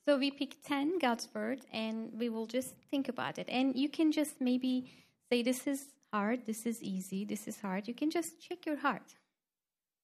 [0.06, 3.50] So we pick 10 God's word and we will just think about it.
[3.50, 4.86] And you can just maybe
[5.30, 7.88] say, This is hard, this is easy, this is hard.
[7.88, 9.15] You can just check your heart.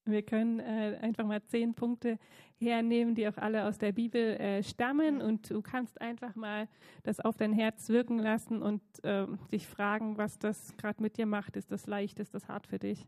[0.06, 2.20] Wir können äh, einfach mal zehn Punkte
[2.60, 5.22] hernehmen, die auch alle aus der Bibel äh, stammen.
[5.22, 6.68] Und du kannst einfach mal
[7.04, 11.26] das auf dein Herz wirken lassen und äh, dich fragen, was das gerade mit dir
[11.26, 11.56] macht.
[11.56, 12.20] Ist das leicht?
[12.20, 13.08] Ist das hart für dich?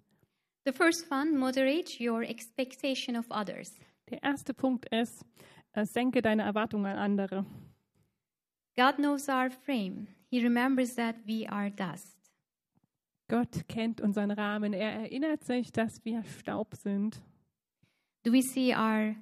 [0.65, 3.77] The first one moderate your expectation of others.
[4.09, 5.25] Der erste Punkt ist,
[5.73, 7.45] äh, senke deine Erwartungen an andere.
[8.77, 12.14] God knows our frame, He remembers that we are dust.
[13.27, 14.73] Gott kennt unseren Rahmen.
[14.73, 17.21] Er erinnert sich, dass wir Staub sind.
[18.23, 19.15] Do we see our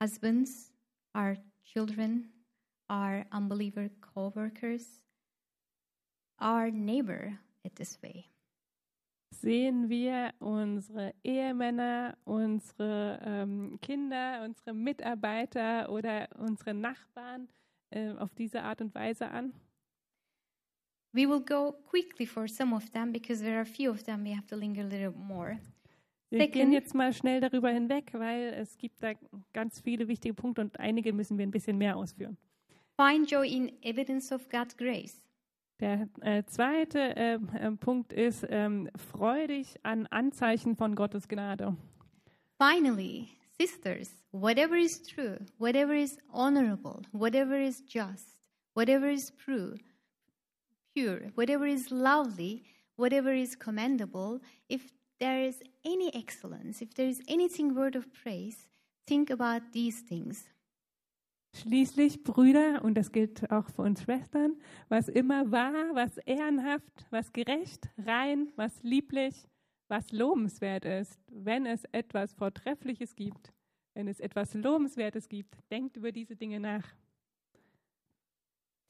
[0.00, 0.72] husbands,
[1.16, 2.32] our children,
[2.88, 5.00] our unbeliever co workers,
[6.40, 8.26] our neighbor it this way?
[9.32, 17.48] Sehen wir unsere Ehemänner, unsere ähm, Kinder, unsere Mitarbeiter oder unsere Nachbarn
[17.90, 19.52] äh, auf diese Art und Weise an?
[21.14, 24.34] We will go quickly for some of them because there are few of them we
[24.34, 25.60] have to linger a little more.
[26.30, 26.52] Wir Second.
[26.52, 29.12] gehen jetzt mal schnell darüber hinweg, weil es gibt da
[29.52, 32.36] ganz viele wichtige Punkte und einige müssen wir ein bisschen mehr ausführen.
[32.96, 35.22] Find joy in evidence of God's grace.
[35.80, 41.76] Der äh, zweite ähm, ähm, Punkt ist, ähm, freu dich an Anzeichen von Gottes Gnade.
[42.58, 48.38] Finally, sisters, whatever is true, whatever is honorable, whatever is just,
[48.74, 49.78] whatever is pure,
[50.94, 52.62] pure, whatever is lovely,
[52.96, 58.68] whatever is commendable, if there is any excellence, if there is anything worth of praise,
[59.06, 60.44] think about these things.
[61.56, 64.56] Schließlich, Brüder, und das gilt auch für uns Schwestern,
[64.88, 69.36] was immer wahr, was ehrenhaft, was gerecht, rein, was lieblich,
[69.88, 73.52] was lobenswert ist, wenn es etwas Vortreffliches gibt,
[73.94, 76.84] wenn es etwas Lobenswertes gibt, denkt über diese Dinge nach.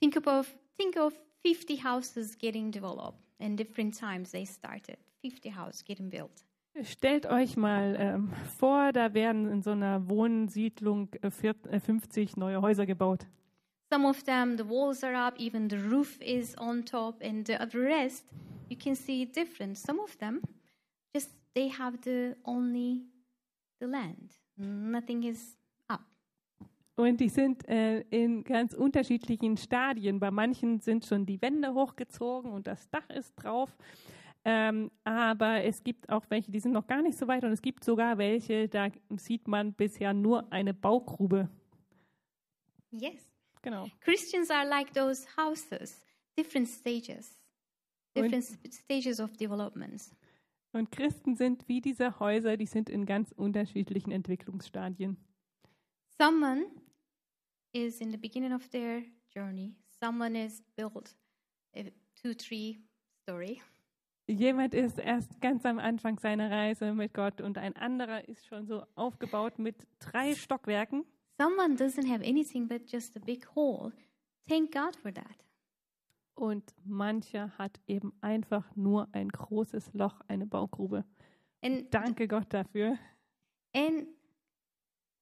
[0.01, 1.13] Think of think of
[1.45, 4.97] 50 houses getting developed and different times they started.
[5.23, 6.45] 50 houses getting built.
[6.83, 12.37] Stellt euch mal ähm, vor, da werden in so einer Wohnsiedlung äh, vier- äh, 50
[12.37, 13.27] neue Häuser gebaut.
[13.93, 17.59] Some of them, the walls are up, even the roof is on top, and the
[17.79, 18.25] rest,
[18.69, 19.79] you can see different.
[19.79, 20.41] Some of them,
[21.15, 23.03] just they have the only
[23.79, 24.33] the land.
[24.57, 25.57] Nothing is.
[26.97, 30.21] Und die sind äh, in ganz unterschiedlichen Stadien.
[30.21, 33.77] Bei manchen sind schon die Wände hochgezogen und das Dach ist drauf.
[34.45, 37.43] Ähm, aber es gibt auch welche, die sind noch gar nicht so weit.
[37.45, 41.49] Und es gibt sogar welche, da sieht man bisher nur eine Baugrube.
[42.93, 43.29] Yes.
[43.63, 43.87] Genau.
[44.01, 46.01] Christians are like those houses,
[46.39, 47.37] different stages,
[48.15, 50.15] Und- different s- stages of developments.
[50.73, 55.17] Und Christen sind wie diese Häuser, die sind in ganz unterschiedlichen Entwicklungsstadien.
[56.21, 56.67] Someone
[57.75, 59.03] is in the beginning of their
[59.35, 59.75] journey.
[60.01, 61.15] Someone is built
[61.77, 62.79] a two, three
[63.23, 63.61] story.
[64.27, 68.67] Jemand ist erst ganz am Anfang seiner Reise mit Gott und ein anderer ist schon
[68.67, 71.05] so aufgebaut mit drei Stockwerken.
[71.39, 73.93] Someone doesn't have anything but just a big hole.
[74.49, 75.45] Thank God for that.
[76.35, 81.05] Und mancher hat eben einfach nur ein großes Loch, eine Baugrube.
[81.63, 82.99] And Danke Gott dafür.
[83.75, 84.07] and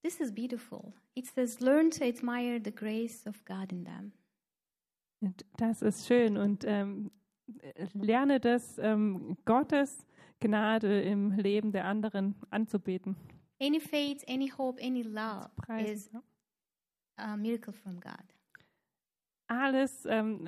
[0.03, 0.93] this is beautiful.
[1.15, 4.11] It says, learn to admire the grace of God in them.
[5.57, 7.09] Das ist schön und ähm,
[7.93, 10.05] lerne das, ähm, Gottes
[10.41, 13.15] Gnade im Leben der anderen anzubeten.
[13.61, 16.09] Any faith, any hope, any love Preisen, is
[17.15, 18.25] a miracle from God.
[19.47, 20.45] Alles, ähm,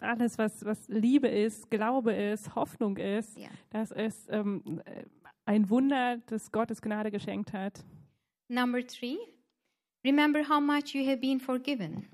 [0.00, 3.50] alles was, was Liebe ist, Glaube ist, Hoffnung ist, Yeah.
[3.70, 5.04] das ist ähm, äh,
[5.44, 7.84] ein Wunder, das Gottes Gnade geschenkt hat.
[8.50, 9.16] Number three,
[10.04, 12.08] remember how much you have been forgiven.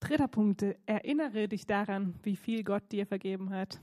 [0.00, 3.80] Dritter Punkt, erinnere dich daran, wie viel Gott dir vergeben hat.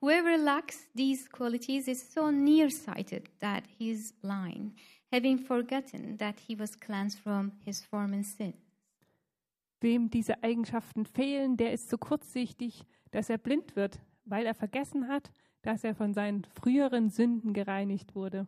[0.00, 4.78] Whoever lacks these qualities is so nearsighted that he is blind,
[5.12, 8.54] having forgotten that he was cleansed from his former sin.
[9.80, 15.08] Wem diese Eigenschaften fehlen, der ist so kurzsichtig, dass er blind wird, weil er vergessen
[15.08, 18.46] hat, dass er von seinen früheren Sünden gereinigt wurde.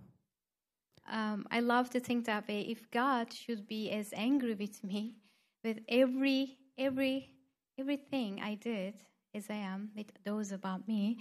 [1.10, 2.62] Um, I love to think that way.
[2.62, 5.16] If God should be as angry with me,
[5.64, 7.30] with every every
[7.78, 8.94] everything I did
[9.34, 11.18] as I am with those about me,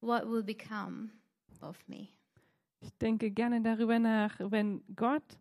[0.00, 1.10] what will become
[1.62, 2.14] of me?
[2.80, 5.38] Ich denke gerne darüber nach, wenn Gott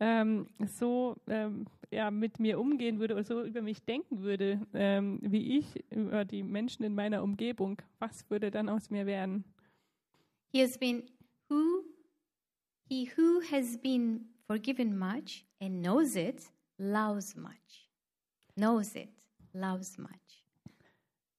[0.00, 5.20] ähm, so ähm, ja, mit mir umgehen würde oder so über mich denken würde, ähm,
[5.22, 9.44] wie ich über die Menschen in meiner Umgebung, was würde dann aus mir werden?
[10.50, 11.04] He has been
[11.48, 11.84] who
[12.92, 16.42] he who has been forgiven much and knows it
[16.78, 17.88] loves much.
[18.54, 19.08] Knows it,
[19.54, 20.44] loves much.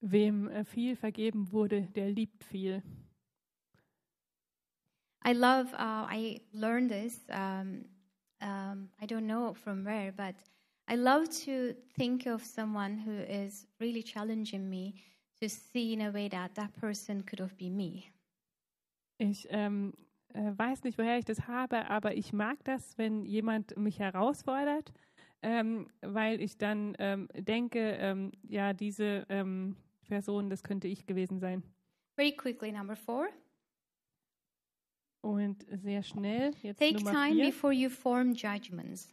[0.01, 2.82] Wem äh, viel vergeben wurde, der liebt viel.
[5.24, 7.86] I love, uh, I learned this, um,
[8.41, 10.36] um, I don't know from where, but
[10.88, 14.95] I love to think of someone who is really challenging me
[15.39, 18.12] to see in a way that that person could have been me.
[19.20, 19.93] Ich ähm,
[20.34, 24.91] äh, weiß nicht, woher ich das habe, aber ich mag das, wenn jemand mich herausfordert,
[25.41, 29.75] ähm, weil ich dann ähm, denke, ähm, ja, diese ähm,
[30.07, 31.63] Person, das könnte ich gewesen sein.
[32.15, 33.27] Very quickly, number four.
[35.21, 39.09] Und sehr schnell, jetzt Take Nummer time vier, before you form judgments.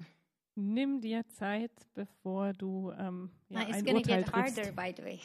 [0.57, 4.59] nimm dir Zeit, bevor du ähm, ja, it's ein going to Urteil get triffst.
[4.59, 5.21] harder, by the way.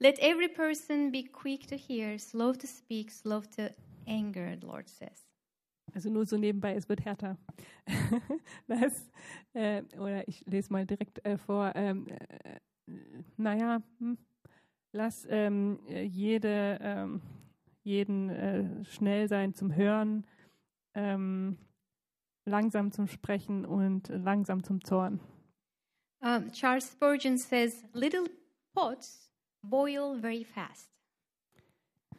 [0.00, 3.70] Let every person be quick to hear, slow to speak, slow to
[4.08, 5.26] anger, the Lord says.
[5.94, 7.38] Also nur so nebenbei, es wird härter.
[8.66, 9.10] das,
[9.54, 11.72] äh, oder ich lese mal direkt äh, vor.
[11.74, 12.58] Ähm, äh,
[13.36, 14.18] naja, hm,
[14.92, 17.22] lass ähm, äh, jede, ähm,
[17.82, 20.26] jeden äh, schnell sein zum Hören,
[20.94, 21.58] ähm,
[22.44, 25.20] langsam zum Sprechen und langsam zum Zorn.
[26.20, 28.24] Um, Charles Spurgeon says, Little
[28.74, 29.30] pots
[29.62, 30.97] boil very fast.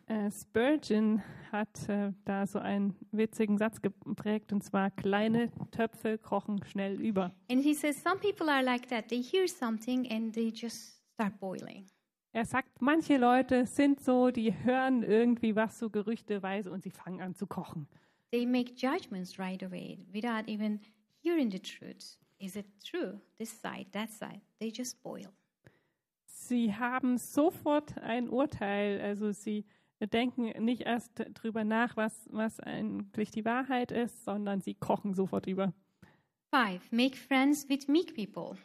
[0.10, 6.64] Äh, Spurgeon hat äh, da so einen witzigen Satz geprägt, und zwar kleine Töpfe kochen
[6.66, 7.32] schnell über.
[7.49, 9.07] And he says, Some people are like that.
[9.10, 11.86] They hear something and they just start boiling.
[12.32, 17.22] Er sagt, manche Leute sind so, die hören irgendwie was so gerüchteweise und sie fangen
[17.22, 17.88] an zu kochen.
[18.32, 20.80] They make judgments right away without even
[21.22, 22.18] hearing the truth.
[22.39, 23.20] Is it true?
[23.38, 24.41] This side, that side.
[24.60, 25.30] They just boil.
[26.26, 29.66] Sie haben sofort ein Urteil, also sie
[30.08, 35.47] denken nicht erst drüber nach, was, was eigentlich die Wahrheit ist, sondern sie kochen sofort
[35.47, 35.74] über.
[36.54, 38.58] Five, make friends with meek people.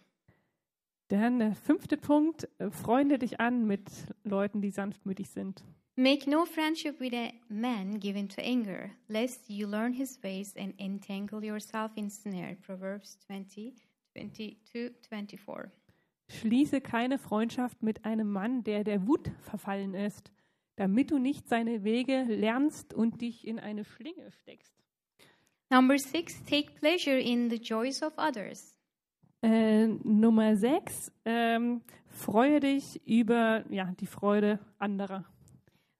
[1.08, 3.90] Dann der fünfte Punkt, freunde dich an mit
[4.24, 5.62] Leuten, die sanftmütig sind.
[5.96, 10.74] Make no friendship with a man given to anger, lest you learn his ways and
[10.80, 12.56] entangle yourself in snare.
[12.56, 13.74] Proverbs 20,
[14.12, 14.56] 22,
[15.08, 15.70] 24.
[16.30, 20.32] Schließe keine Freundschaft mit einem Mann, der der Wut verfallen ist,
[20.76, 24.74] damit du nicht seine Wege lernst und dich in eine Schlinge steckst.
[25.70, 28.76] Number six, take pleasure in the joys of others.
[29.42, 35.24] Äh, Nummer sechs, ähm, freue dich über ja, die Freude anderer.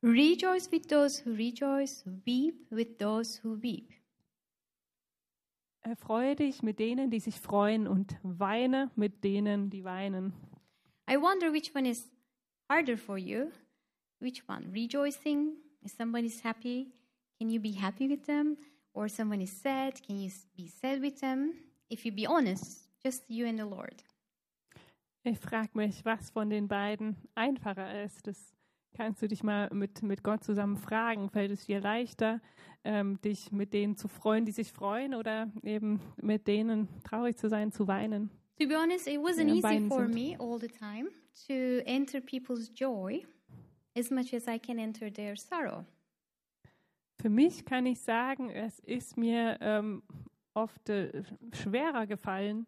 [0.03, 3.91] Rejoice with those who rejoice, weep with those who weep.
[5.83, 10.33] Äh, freue dich mit denen, die sich freuen und weine mit denen, die weinen.
[11.11, 12.11] I wonder which one is
[12.70, 13.51] harder for you.
[14.25, 14.70] Which one?
[14.72, 15.53] Rejoicing?
[15.83, 16.95] If somebody's happy,
[17.39, 18.57] can you be happy with them?
[18.95, 21.53] Or someone is sad, can you be sad with them?
[21.91, 24.03] If you be honest, just you and the Lord.
[25.25, 28.27] Ich frage mich, was von den beiden einfacher ist.
[28.27, 28.55] Das
[28.95, 31.29] kannst du dich mal mit, mit Gott zusammen fragen.
[31.29, 32.41] Fällt es dir leichter,
[32.83, 37.51] ähm, dich mit denen zu freuen, die sich freuen, oder eben mit denen traurig zu
[37.51, 38.31] sein, zu weinen?
[38.59, 41.11] To be honest, it wasn't easy for me all the time
[41.47, 43.22] to enter people's joy
[43.97, 45.84] as much as I can enter their sorrow.
[47.20, 50.03] Für mich kann ich sagen, es ist mir ähm,
[50.53, 51.22] oft äh,
[51.53, 52.66] schwerer gefallen,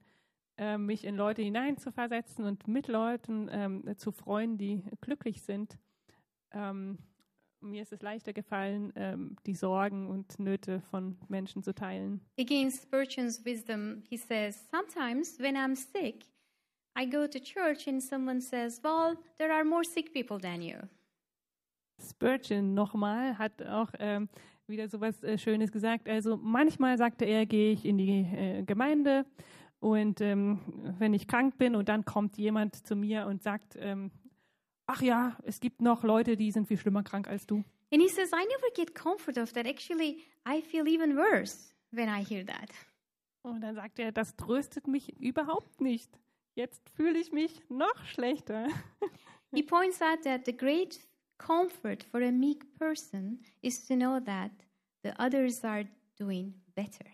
[0.57, 5.79] äh, mich in Leute hineinzuversetzen und mit Leuten ähm, zu freuen, die glücklich sind.
[6.53, 6.99] Ähm,
[7.61, 12.21] mir ist es leichter gefallen, ähm, die Sorgen und Nöte von Menschen zu teilen.
[12.39, 16.27] Again, Spurgeon's wisdom, he says, Sometimes when I'm sick,
[16.99, 20.79] I go to church and someone says, Well, there are more sick people than you.
[22.01, 24.29] Spurgeon nochmal hat auch ähm,
[24.67, 26.09] wieder so was äh, Schönes gesagt.
[26.09, 29.25] Also manchmal sagte er, gehe ich in die äh, Gemeinde
[29.81, 30.61] und ähm,
[30.99, 34.11] wenn ich krank bin und dann kommt jemand zu mir und sagt, ähm,
[34.87, 37.65] ach ja, es gibt noch Leute, die sind viel schlimmer krank als du.
[37.93, 39.67] And he says, I never get comfort of that.
[39.67, 42.71] Actually, I feel even worse when I hear that.
[43.43, 46.11] Und dann sagt er, das tröstet mich überhaupt nicht.
[46.57, 48.67] Jetzt fühle ich mich noch schlechter.
[49.55, 50.99] He points out that the great
[51.39, 54.51] comfort for a meek person is to know that
[55.03, 55.85] the others are
[56.19, 57.07] doing better.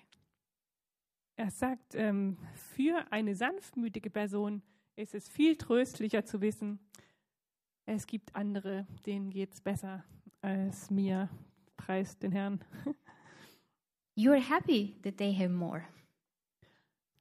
[1.36, 2.36] Er sagt, ähm,
[2.74, 4.62] für eine sanftmütige Person
[4.96, 6.78] ist es viel tröstlicher zu wissen,
[7.84, 10.04] es gibt andere, denen geht es besser
[10.40, 11.28] als mir.
[11.76, 12.60] Preist den Herrn.
[14.16, 15.84] You're happy that they have more.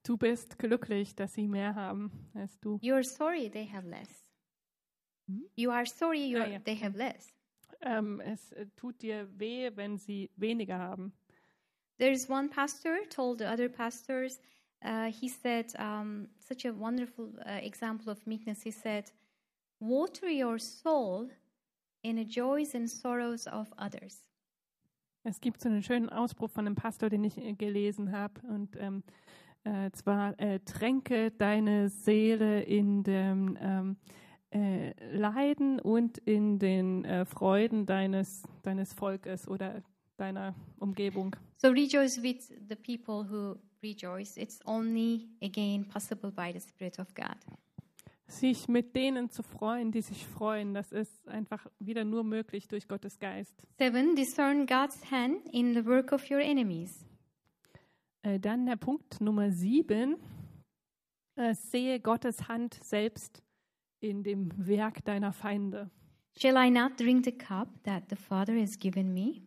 [0.04, 2.78] Du bist glücklich, dass sie mehr haben als du.
[2.78, 4.21] You're sorry they have less.
[5.28, 5.42] Hmm?
[5.56, 6.60] You are sorry you're, Ah, yeah.
[6.64, 7.34] they have less.
[7.82, 11.14] Ähm, es äh, tut dir weh, wenn sie weniger haben.
[11.98, 14.40] There's one pastor told the other pastors,
[14.84, 18.62] uh, he said, um, such a wonderful uh, example of meekness.
[18.64, 19.12] He said,
[19.80, 21.30] Water your soul
[22.04, 24.24] in the joys and sorrows of others.
[25.24, 28.42] Es gibt so einen schönen Ausspruch von einem Pastor, den ich äh, gelesen habe.
[28.48, 29.04] Und ähm,
[29.64, 33.98] äh, zwar äh, tränke deine Seele in dem ähm,
[34.52, 39.82] äh, Leiden und in den äh, Freuden deines, deines Volkes oder
[40.18, 41.36] deiner Umgebung.
[41.58, 44.38] So rejoice with the people who rejoice.
[44.38, 47.38] It's only again possible by the Spirit of God.
[48.28, 52.88] Sich mit denen zu freuen, die sich freuen, das ist einfach wieder nur möglich durch
[52.88, 53.68] Gottes Geist.
[53.78, 57.06] Seven, discern God's hand in the work of your enemies.
[58.22, 60.18] Äh, dann der Punkt Nummer sieben.
[61.36, 63.44] Äh, sehe Gottes Hand selbst
[64.02, 65.90] in dem Werk deiner Feinde.
[66.38, 69.42] Shall I not drink the cup that the Father has given me?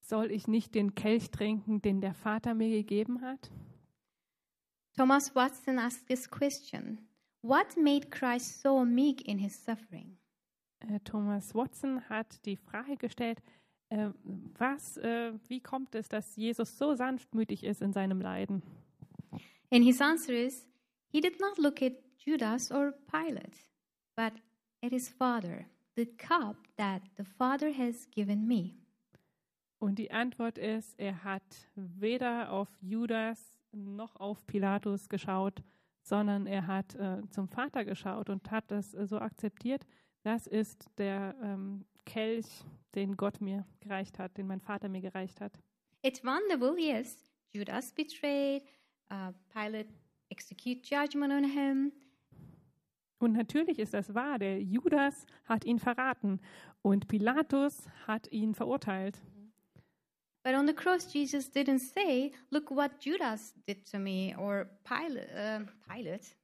[0.00, 3.50] Soll ich nicht den Kelch trinken, den der Vater mir gegeben hat?
[4.96, 7.00] Thomas Watson asked this question
[7.42, 10.16] What made Christ so meek in his suffering?
[10.80, 13.42] Äh, Thomas Watson hat die Frage gestellt,
[13.88, 14.10] äh,
[14.58, 18.62] was, äh, wie kommt es, dass Jesus so sanftmütig ist in seinem Leiden?
[19.70, 20.66] And his answer is
[21.08, 21.92] He did not look at
[22.26, 23.56] Judas or Pilate,
[24.16, 24.32] but
[24.82, 28.74] at his Father, the cup that the Father has given me.
[29.78, 35.62] Und die Antwort ist, er hat weder auf Judas noch auf Pilatus geschaut,
[36.02, 39.86] sondern er hat äh, zum Vater geschaut und hat das äh, so akzeptiert.
[40.22, 42.46] Das ist der ähm, Kelch,
[42.96, 45.52] den Gott mir gereicht hat, den mein Vater mir gereicht hat.
[46.02, 47.16] It's wonderful, yes.
[47.52, 48.62] Judas betrayed,
[49.12, 49.90] uh, Pilate
[50.30, 51.92] execute judgment on him.
[53.18, 56.40] Und natürlich ist das wahr, der Judas hat ihn verraten
[56.82, 59.22] und Pilatus hat ihn verurteilt.
[60.44, 65.28] But on the cross, Jesus didn't say, Look what Judas did to me, or Pilate.
[65.34, 66.36] Uh, Pilate.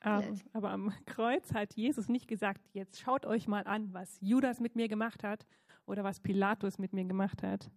[0.00, 0.44] Aber, Pilate.
[0.52, 4.76] aber am Kreuz hat Jesus nicht gesagt, jetzt schaut euch mal an, was Judas mit
[4.76, 5.44] mir gemacht hat
[5.86, 7.68] oder was Pilatus mit mir gemacht hat.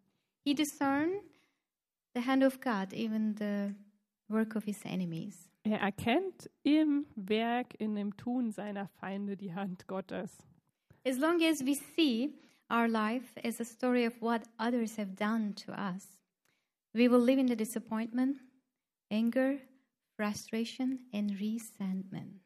[0.46, 1.24] He discerned
[2.14, 3.74] the hand of God, even the
[4.28, 5.51] work of his enemies.
[5.64, 10.38] Er erkennt im Werk, in dem Tun seiner Feinde die Hand Gottes.
[11.06, 12.34] As long as we see
[12.70, 16.18] our life as a story of what others have done to us,
[16.94, 18.40] we will live in the disappointment,
[19.12, 19.58] anger,
[20.16, 22.42] frustration, and resentment.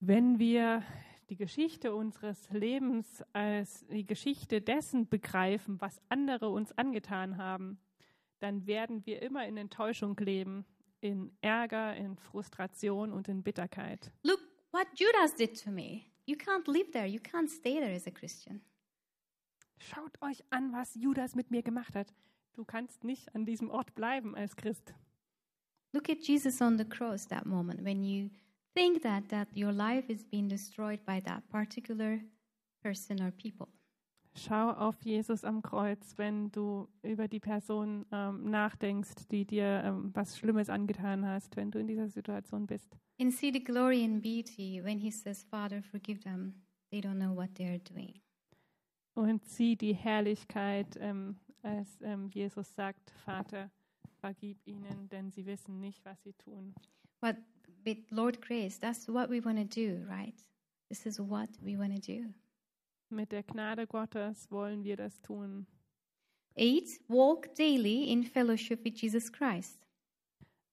[0.00, 0.82] Wenn wir
[1.28, 7.78] die Geschichte unseres Lebens als die Geschichte dessen begreifen, was andere uns angetan haben,
[8.38, 10.64] dann werden wir immer in Enttäuschung leben,
[11.00, 14.10] in Ärger, in Frustration und in Bitterkeit.
[14.22, 14.40] Look
[14.72, 16.06] what Judas did to me.
[16.26, 17.06] You can't live there.
[17.06, 18.60] You can't stay there as a Christian.
[19.78, 22.12] Schaut euch an, was Judas mit mir gemacht hat.
[22.54, 24.94] Du kannst nicht an diesem Ort bleiben als Christ.
[25.92, 28.30] Look at Jesus on the cross that moment when you
[28.74, 32.20] think that that your life is being destroyed by that particular
[32.82, 33.68] person or people.
[34.38, 40.10] Schau auf Jesus am Kreuz, wenn du über die Person ähm, nachdenkst, die dir ähm,
[40.14, 42.94] was Schlimmes angetan hast, wenn du in dieser Situation bist.
[43.18, 46.54] And see the glory and beauty when he says, Father, forgive them.
[46.90, 48.20] They don't know what they are doing.
[49.14, 53.70] Und sieh die Herrlichkeit, ähm, als ähm, Jesus sagt, Vater,
[54.20, 56.74] vergib ihnen, denn sie wissen nicht, was sie tun.
[57.22, 57.36] But
[57.84, 60.34] with Lord Grace, that's what we want to do, right?
[60.90, 62.34] This is what we want to do.
[63.08, 65.66] Mit der Gnade Gottes wollen wir das tun.
[66.56, 69.86] Eight, walk daily in fellowship with Jesus Christ.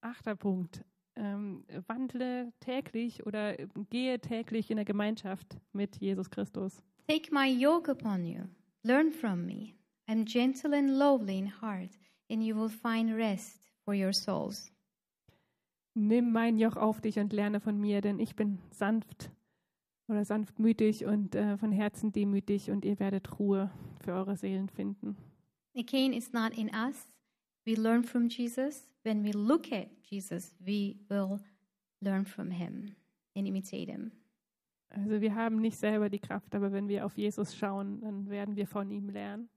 [0.01, 0.83] Achter Punkt.
[1.15, 6.81] Ähm, wandle täglich oder äh, gehe täglich in der Gemeinschaft mit Jesus Christus.
[7.07, 8.45] Take my yoke upon you.
[8.83, 9.75] Learn from me.
[10.07, 11.91] I'm gentle and lowly in heart,
[12.31, 14.71] and you will find rest for your souls.
[15.93, 19.29] Nimm mein Joch auf dich und lerne von mir, denn ich bin sanft
[20.13, 23.69] oder sanftmütig und äh, von Herzen demütig und ihr werdet Ruhe
[24.03, 25.17] für eure Seelen finden.
[25.75, 27.09] Again, it's not in us.
[27.65, 28.89] We learn from Jesus.
[29.03, 31.39] When we look at Jesus, we will
[31.99, 32.95] learn from him
[33.35, 34.11] and imitate him.
[34.89, 38.55] Also wir haben nicht selber die Kraft, aber wenn wir auf Jesus schauen, dann werden
[38.55, 39.49] wir von ihm lernen.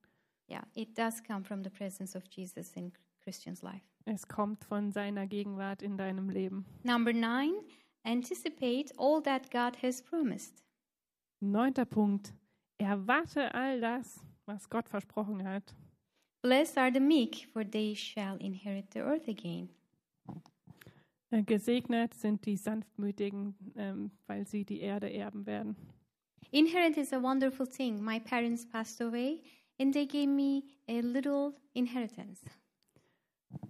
[0.49, 2.93] Yeah, it does come from the presence of Jesus in
[3.23, 3.85] Christian's life.
[4.07, 6.65] Es kommt von seiner Gegenwart in deinem Leben.
[6.85, 7.53] Number nine,
[8.07, 10.63] anticipate all that God has promised.
[11.41, 12.33] Neunter Punkt.
[12.79, 15.75] Erwarte all das, was Gott versprochen hat.
[16.43, 19.71] Blessed are the meek, for they shall inherit the earth again.
[21.31, 25.77] Äh, Gesegnet sind die Sanftmütigen, ähm, weil sie die Erde erben werden.
[26.53, 28.03] Inherit is a wonderful thing.
[28.03, 29.43] My parents passed away,
[29.81, 32.43] and they gave me a little inheritance.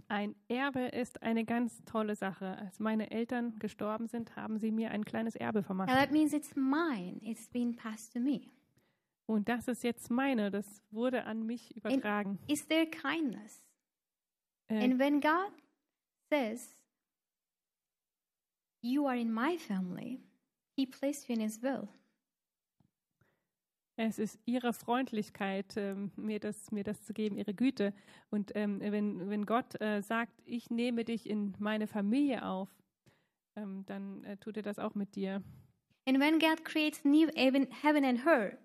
[0.09, 2.57] Ein Erbe ist eine ganz tolle Sache.
[2.59, 5.89] Als meine Eltern gestorben sind, haben sie mir ein kleines Erbe Now vermacht.
[5.91, 7.19] that means it's mine.
[7.23, 8.43] It's been passed to me.
[9.27, 12.39] Und das ist jetzt meine, das wurde an mich übertragen.
[12.47, 13.61] Is there kindness?
[14.69, 15.53] Äh, And when God
[16.31, 16.73] says,
[18.83, 20.21] You are in my family,
[20.77, 21.89] He placed you in His will.
[23.99, 27.95] Es ist ihre Freundlichkeit, ähm, mir, das, mir das zu geben, ihre Güte.
[28.31, 32.69] Und ähm, wenn, wenn Gott äh, sagt, ich nehme dich in meine Familie auf,
[33.57, 35.43] ähm, dann äh, tut er das auch mit dir.
[36.07, 38.59] And when God creates new heaven, and her,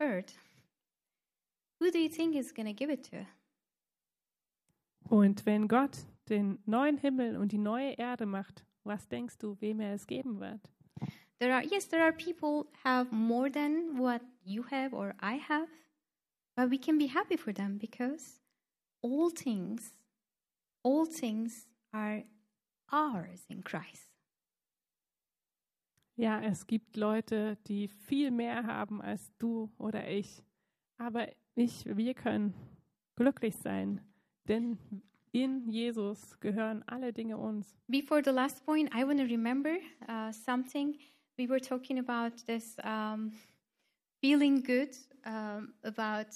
[0.00, 0.36] earth,
[1.80, 3.24] who do you think is going to give it to?
[5.08, 5.96] Und wenn Gott
[6.28, 10.40] den neuen Himmel und die neue Erde macht, was denkst du, wem er es geben
[10.40, 10.73] wird?
[11.40, 15.68] There are yes, there are people have more than what you have or I have,
[16.56, 18.40] but we can be happy for them because
[19.02, 19.92] all things,
[20.82, 22.22] all things are
[22.90, 24.08] ours in Christ.
[26.16, 30.44] Ja, es gibt Leute, die viel mehr haben als du oder ich.
[30.96, 32.54] Aber ich, wir können
[33.16, 34.00] glücklich sein,
[34.46, 34.78] denn
[35.32, 37.76] in Jesus gehören alle Dinge uns.
[37.88, 39.76] Before the last point, I want to remember
[40.08, 40.96] uh, something.
[41.36, 43.32] We were talking about this um,
[44.20, 46.28] feeling good um, about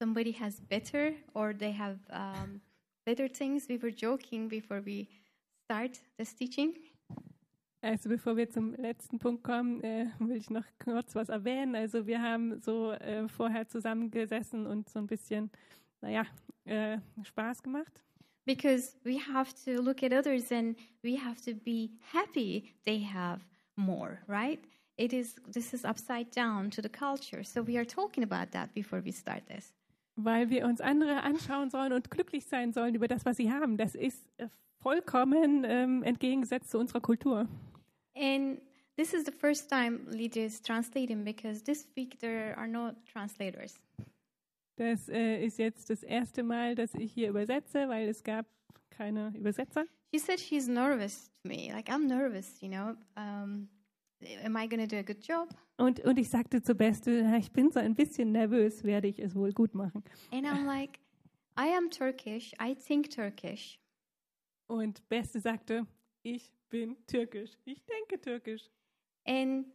[0.00, 2.60] somebody has better or they have um,
[3.04, 3.66] better things.
[3.68, 5.08] We were joking before we
[5.64, 6.74] start this teaching.
[7.82, 11.74] Also bevor wir zum letzten Punkt kommen, äh, will ich noch kurz was erwähnen.
[11.74, 15.50] Also wir haben so äh, vorher zusammengesessen und so ein bisschen,
[16.00, 16.26] naja,
[16.64, 18.02] äh, Spaß gemacht.
[18.46, 23.40] Because we have to look at others and we have to be happy they have
[23.80, 24.60] more, right?
[24.96, 27.42] It is this is upside down to the culture.
[27.42, 29.72] So we are talking about that before we start this.
[30.16, 33.78] Weil wir uns andere anschauen sollen und glücklich sein sollen über das, was sie haben.
[33.78, 34.48] Das ist äh,
[34.80, 37.48] vollkommen ähm, entgegengesetzt zu unserer Kultur.
[38.14, 38.60] And
[38.96, 43.80] this is the first time Lydia is translating because this week there are no translators.
[44.76, 48.46] Das äh, ist jetzt das erste Mal, dass ich hier übersetze, weil es gab
[48.90, 49.84] keine Übersetzer.
[50.12, 51.70] She said she's nervous to me.
[51.72, 52.96] Like I'm nervous, you know.
[53.16, 53.68] Um,
[54.44, 55.48] am I to do a good job?
[55.76, 59.18] Und, und ich sagte zu Beste, "Ja, ich bin so ein bisschen nervös, werde ich
[59.18, 60.02] es wohl gut machen.
[60.32, 60.98] And I'm like,
[61.58, 62.52] I am Turkish.
[62.60, 63.78] I think Turkish.
[64.66, 65.86] Und Beste sagte,
[66.22, 67.50] ich bin türkisch.
[67.64, 68.70] Ich denke türkisch.
[69.26, 69.66] And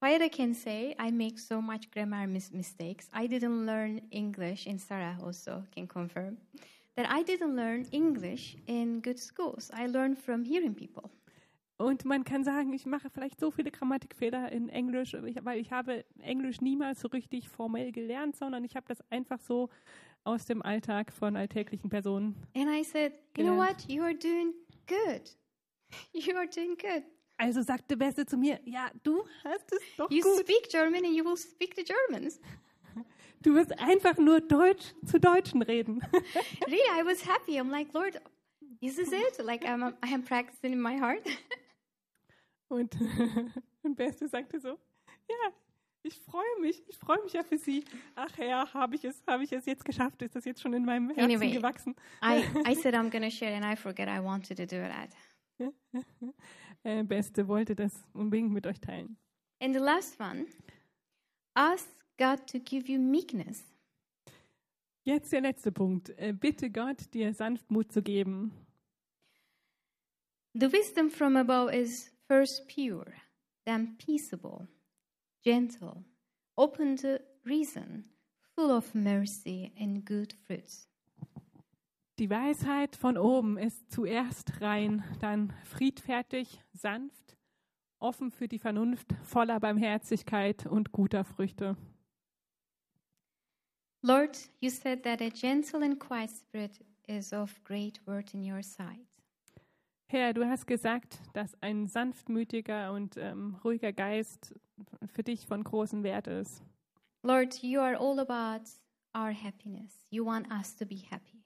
[0.00, 3.08] what I can say, I make so much grammar mis- mistakes.
[3.12, 6.38] I didn't learn English, and Sarah also can confirm
[6.96, 9.70] that I didn't learn English in good schools.
[9.72, 11.10] I learned from hearing people.
[11.78, 16.04] Und man kann sagen, ich mache vielleicht so viele Grammatikfehler in Englisch, weil ich habe
[16.20, 19.70] Englisch niemals so richtig formell gelernt, sondern ich habe das einfach so
[20.24, 22.34] aus dem Alltag von alltäglichen Personen.
[22.54, 23.80] And I said, you know Gelernt.
[23.80, 23.90] what?
[23.90, 24.52] You are doing
[24.86, 25.34] good.
[26.12, 27.02] You are doing good.
[27.40, 30.40] Also sagte Beste zu mir, ja, du hast es doch You gut.
[30.40, 32.38] speak German and you will speak to Germans.
[33.42, 36.02] Du wirst einfach nur Deutsch zu Deutschen reden.
[36.66, 37.58] really, I was happy.
[37.58, 38.20] I'm like, Lord,
[38.82, 39.42] is this it?
[39.42, 41.22] Like, I'm, I am practicing in my heart.
[42.68, 42.94] Und,
[43.82, 44.68] und Beste sagte so,
[45.28, 45.52] ja,
[46.02, 47.84] ich freue mich, ich freue mich ja für Sie.
[48.14, 50.22] Ach ja, habe ich es, habe ich es jetzt geschafft?
[50.22, 51.50] Ist das jetzt schon in meinem Herzen Anyway.
[51.50, 51.96] gewachsen?
[52.22, 55.08] I, I said I'm going to share, and I forget I wanted to do that.
[56.82, 59.16] Äh, Beste wollte das unbedingt mit euch teilen.
[59.60, 60.46] And the last one
[61.54, 63.64] ask God to give you meekness.
[65.04, 66.10] Jetzt der letzte Punkt.
[66.18, 68.52] Äh, Bitte Gott, dir Sanftmut zu geben.
[70.54, 73.12] The wisdom from above is first pure,
[73.66, 74.66] then peaceable,
[75.44, 76.04] gentle,
[76.56, 78.04] open to reason,
[78.56, 80.89] full of mercy and good fruits.
[82.20, 87.38] Die Weisheit von oben ist zuerst rein, dann friedfertig, sanft,
[87.98, 91.78] offen für die Vernunft, voller Barmherzigkeit und guter Früchte.
[94.02, 98.62] Lord, you said that a gentle and quiet spirit is of great worth in your
[98.62, 99.08] sight.
[100.10, 104.54] Herr, du hast gesagt, dass ein sanftmütiger und ähm, ruhiger Geist
[105.06, 106.62] für dich von großem Wert ist.
[107.22, 108.68] Lord, you are all about
[109.16, 110.06] our happiness.
[110.10, 111.39] You want us to be happy.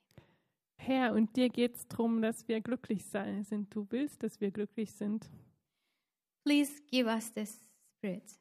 [0.87, 3.75] Herr, und dir geht es darum, dass wir glücklich sein sind.
[3.75, 5.31] Du willst, dass wir glücklich sind.
[6.45, 7.59] Please give us this
[7.97, 8.39] spirit.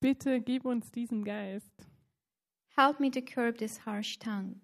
[0.00, 1.88] Bitte gib uns diesen Geist.
[2.76, 4.60] Help me to curb this harsh tongue.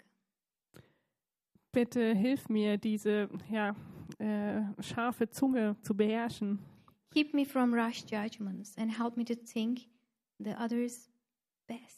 [1.72, 3.74] Bitte hilf mir, diese ja,
[4.18, 6.58] äh, scharfe Zunge zu beherrschen.
[7.14, 9.86] Keep me from rash judgments and help me to think
[10.38, 11.10] the others
[11.66, 11.97] best.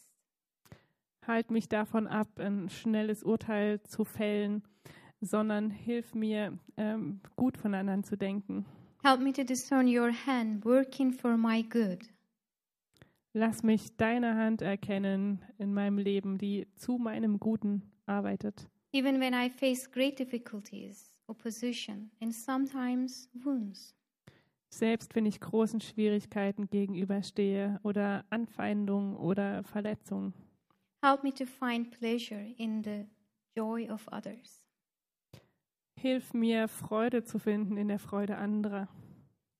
[1.26, 4.62] Halt mich davon ab, ein schnelles Urteil zu fällen,
[5.20, 8.64] sondern hilf mir, ähm, gut von anderen zu denken.
[9.02, 11.98] Help me to discern your hand working for my good.
[13.32, 18.68] Lass mich deine Hand erkennen in meinem Leben, die zu meinem Guten arbeitet.
[18.92, 23.94] even when I face great difficulties, opposition, and sometimes wounds.
[24.68, 30.34] Selbst wenn ich großen Schwierigkeiten gegenüberstehe oder Anfeindungen oder Verletzungen.
[31.02, 33.06] Help me to find pleasure in the
[33.56, 34.62] joy of others.
[35.96, 38.88] Hilf mir, Freude zu finden in der Freude anderer.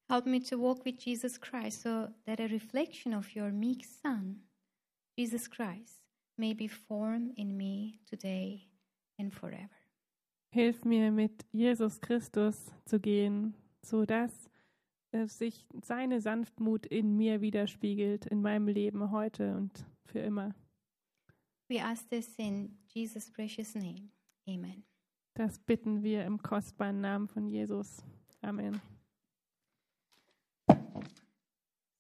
[0.09, 4.43] Help me to walk with Jesus Christ so that a reflection of your meek Son,
[5.17, 6.03] Jesus Christ,
[6.37, 8.69] may be formed in me today
[9.19, 9.69] and forever.
[10.53, 14.51] Hilf mir, mit Jesus Christus zu gehen, so dass
[15.27, 20.55] sich seine Sanftmut in mir widerspiegelt, in meinem Leben heute und für immer.
[21.71, 24.11] We ask this in Jesus' precious name.
[24.49, 24.83] Amen.
[25.35, 28.03] Das bitten wir im kostbaren Namen von Jesus.
[28.43, 28.81] Amen.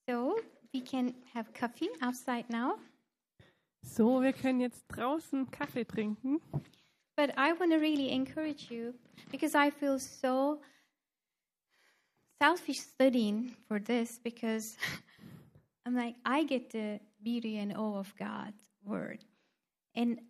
[0.09, 0.35] So
[0.75, 2.81] we can have coffee outside now.
[3.83, 6.41] So, wir können jetzt draußen Kaffee trinken.
[7.17, 8.95] But I want to really encourage you
[9.31, 10.61] because I feel so
[12.43, 14.77] selfish studying for this because
[15.87, 19.25] I'm like, I get the beauty and awe of God's word.
[19.95, 20.21] And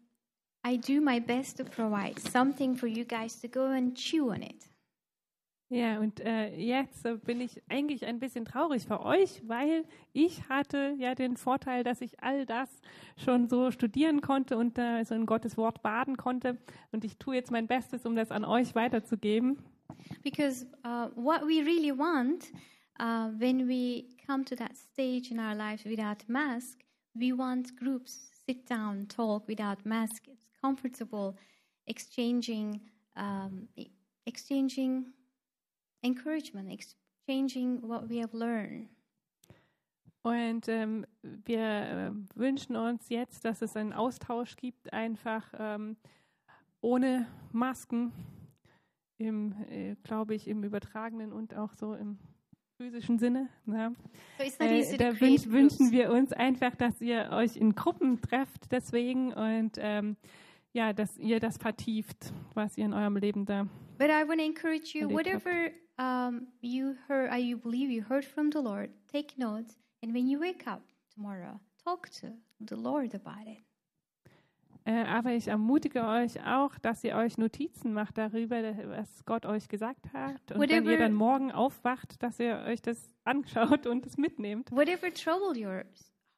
[0.65, 4.43] I do my best to provide something for you guys to go and chew on
[4.43, 4.71] it.
[5.73, 10.49] Ja, und äh, jetzt äh, bin ich eigentlich ein bisschen traurig für euch, weil ich
[10.49, 12.69] hatte ja den Vorteil, dass ich all das
[13.17, 16.59] schon so studieren konnte und äh, so in Gottes Wort baden konnte.
[16.91, 19.59] Und ich tue jetzt mein Bestes, um das an euch weiterzugeben.
[20.25, 22.51] Because uh, what we really want
[22.99, 26.81] uh, when we come to that stage in our lives without mask,
[27.15, 30.27] we want groups sit down, talk without mask.
[30.27, 31.37] It's comfortable,
[31.87, 32.81] exchanging,
[33.17, 33.93] um, e-
[34.27, 35.13] exchanging
[36.03, 38.89] encouragement, exchanging what we have learned.
[40.23, 45.97] Und ähm, wir äh, wünschen uns jetzt, dass es einen Austausch gibt, einfach ähm,
[46.83, 48.13] ohne Masken,
[49.19, 52.19] äh, glaube ich, im übertragenen und auch so im
[52.81, 53.51] physischen Sinne.
[53.67, 53.93] Ja.
[54.39, 59.35] So Äh, da wünsch, wünschen wir uns einfach, dass ihr euch in Gruppen trefft, deswegen
[59.35, 60.17] und ähm,
[60.73, 63.67] ja, dass ihr das vertieft, was ihr in eurem Leben da.
[63.99, 68.25] But I want to encourage you, whatever um, you heard, uh, you believe you heard
[68.25, 70.81] from the Lord, take notes, and when you wake up
[71.15, 72.29] tomorrow, talk to
[72.67, 73.59] the Lord about it.
[74.85, 79.69] Äh, aber ich ermutige euch auch, dass ihr euch Notizen macht darüber, was Gott euch
[79.69, 80.53] gesagt hat.
[80.53, 84.71] Und wenn ihr Whatever- dann morgen aufwacht, dass ihr euch das anschaut und es mitnehmt.
[84.73, 85.85] Whatever troubled your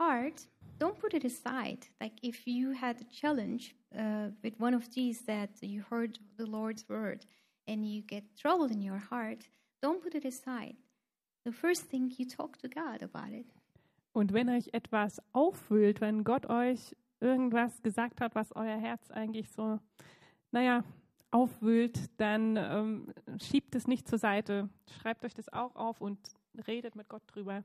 [0.01, 0.49] heart,
[0.81, 1.87] don't put it aside.
[2.01, 6.45] Like if you had a challenge uh, with one of these that you heard the
[6.45, 7.27] Lord's word
[7.69, 9.49] and you get troubled in your heart,
[9.81, 10.75] don't put it aside.
[11.45, 13.47] The first thing you talk to God about it.
[14.13, 19.49] Und wenn euch etwas aufwühlt, wenn Gott euch irgendwas gesagt hat, was euer Herz eigentlich
[19.51, 19.79] so,
[20.51, 20.85] naja,
[21.31, 24.69] aufwühlt, dann ähm, schiebt es nicht zur Seite.
[25.01, 26.19] Schreibt euch das auch auf und
[26.67, 27.65] redet mit Gott drüber.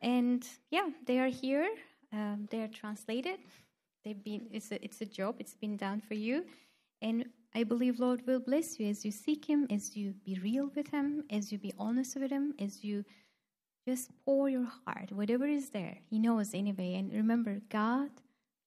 [0.00, 1.66] And yeah, they are here.
[2.12, 3.38] Um, they are translated.
[4.04, 4.48] They've been.
[4.52, 5.36] It's a, it's a job.
[5.38, 6.44] It's been done for you,
[7.00, 7.24] and
[7.54, 10.90] I believe Lord will bless you as you seek Him, as you be real with
[10.90, 13.04] Him, as you be honest with Him, as you
[13.86, 15.98] just pour your heart, whatever is there.
[16.10, 16.94] He knows anyway.
[16.94, 18.10] And remember, God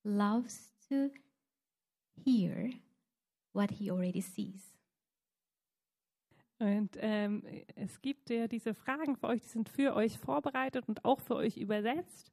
[0.07, 1.11] loves to
[2.23, 2.71] hear
[3.53, 4.73] what He already sees.
[6.59, 7.43] Und ähm,
[7.75, 11.35] es gibt ja diese Fragen für euch, die sind für euch vorbereitet und auch für
[11.35, 12.31] euch übersetzt.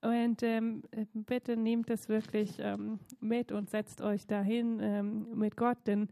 [0.00, 5.78] Und ähm, bitte nehmt das wirklich ähm, mit und setzt euch dahin ähm, mit Gott
[5.86, 6.08] denn,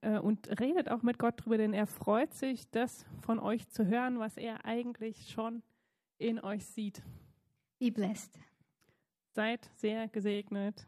[0.00, 3.86] äh, und redet auch mit Gott drüber, denn er freut sich, das von euch zu
[3.86, 5.62] hören, was er eigentlich schon
[6.18, 7.02] in euch sieht.
[7.78, 8.38] Be blessed.
[9.34, 10.86] Seid sehr gesegnet.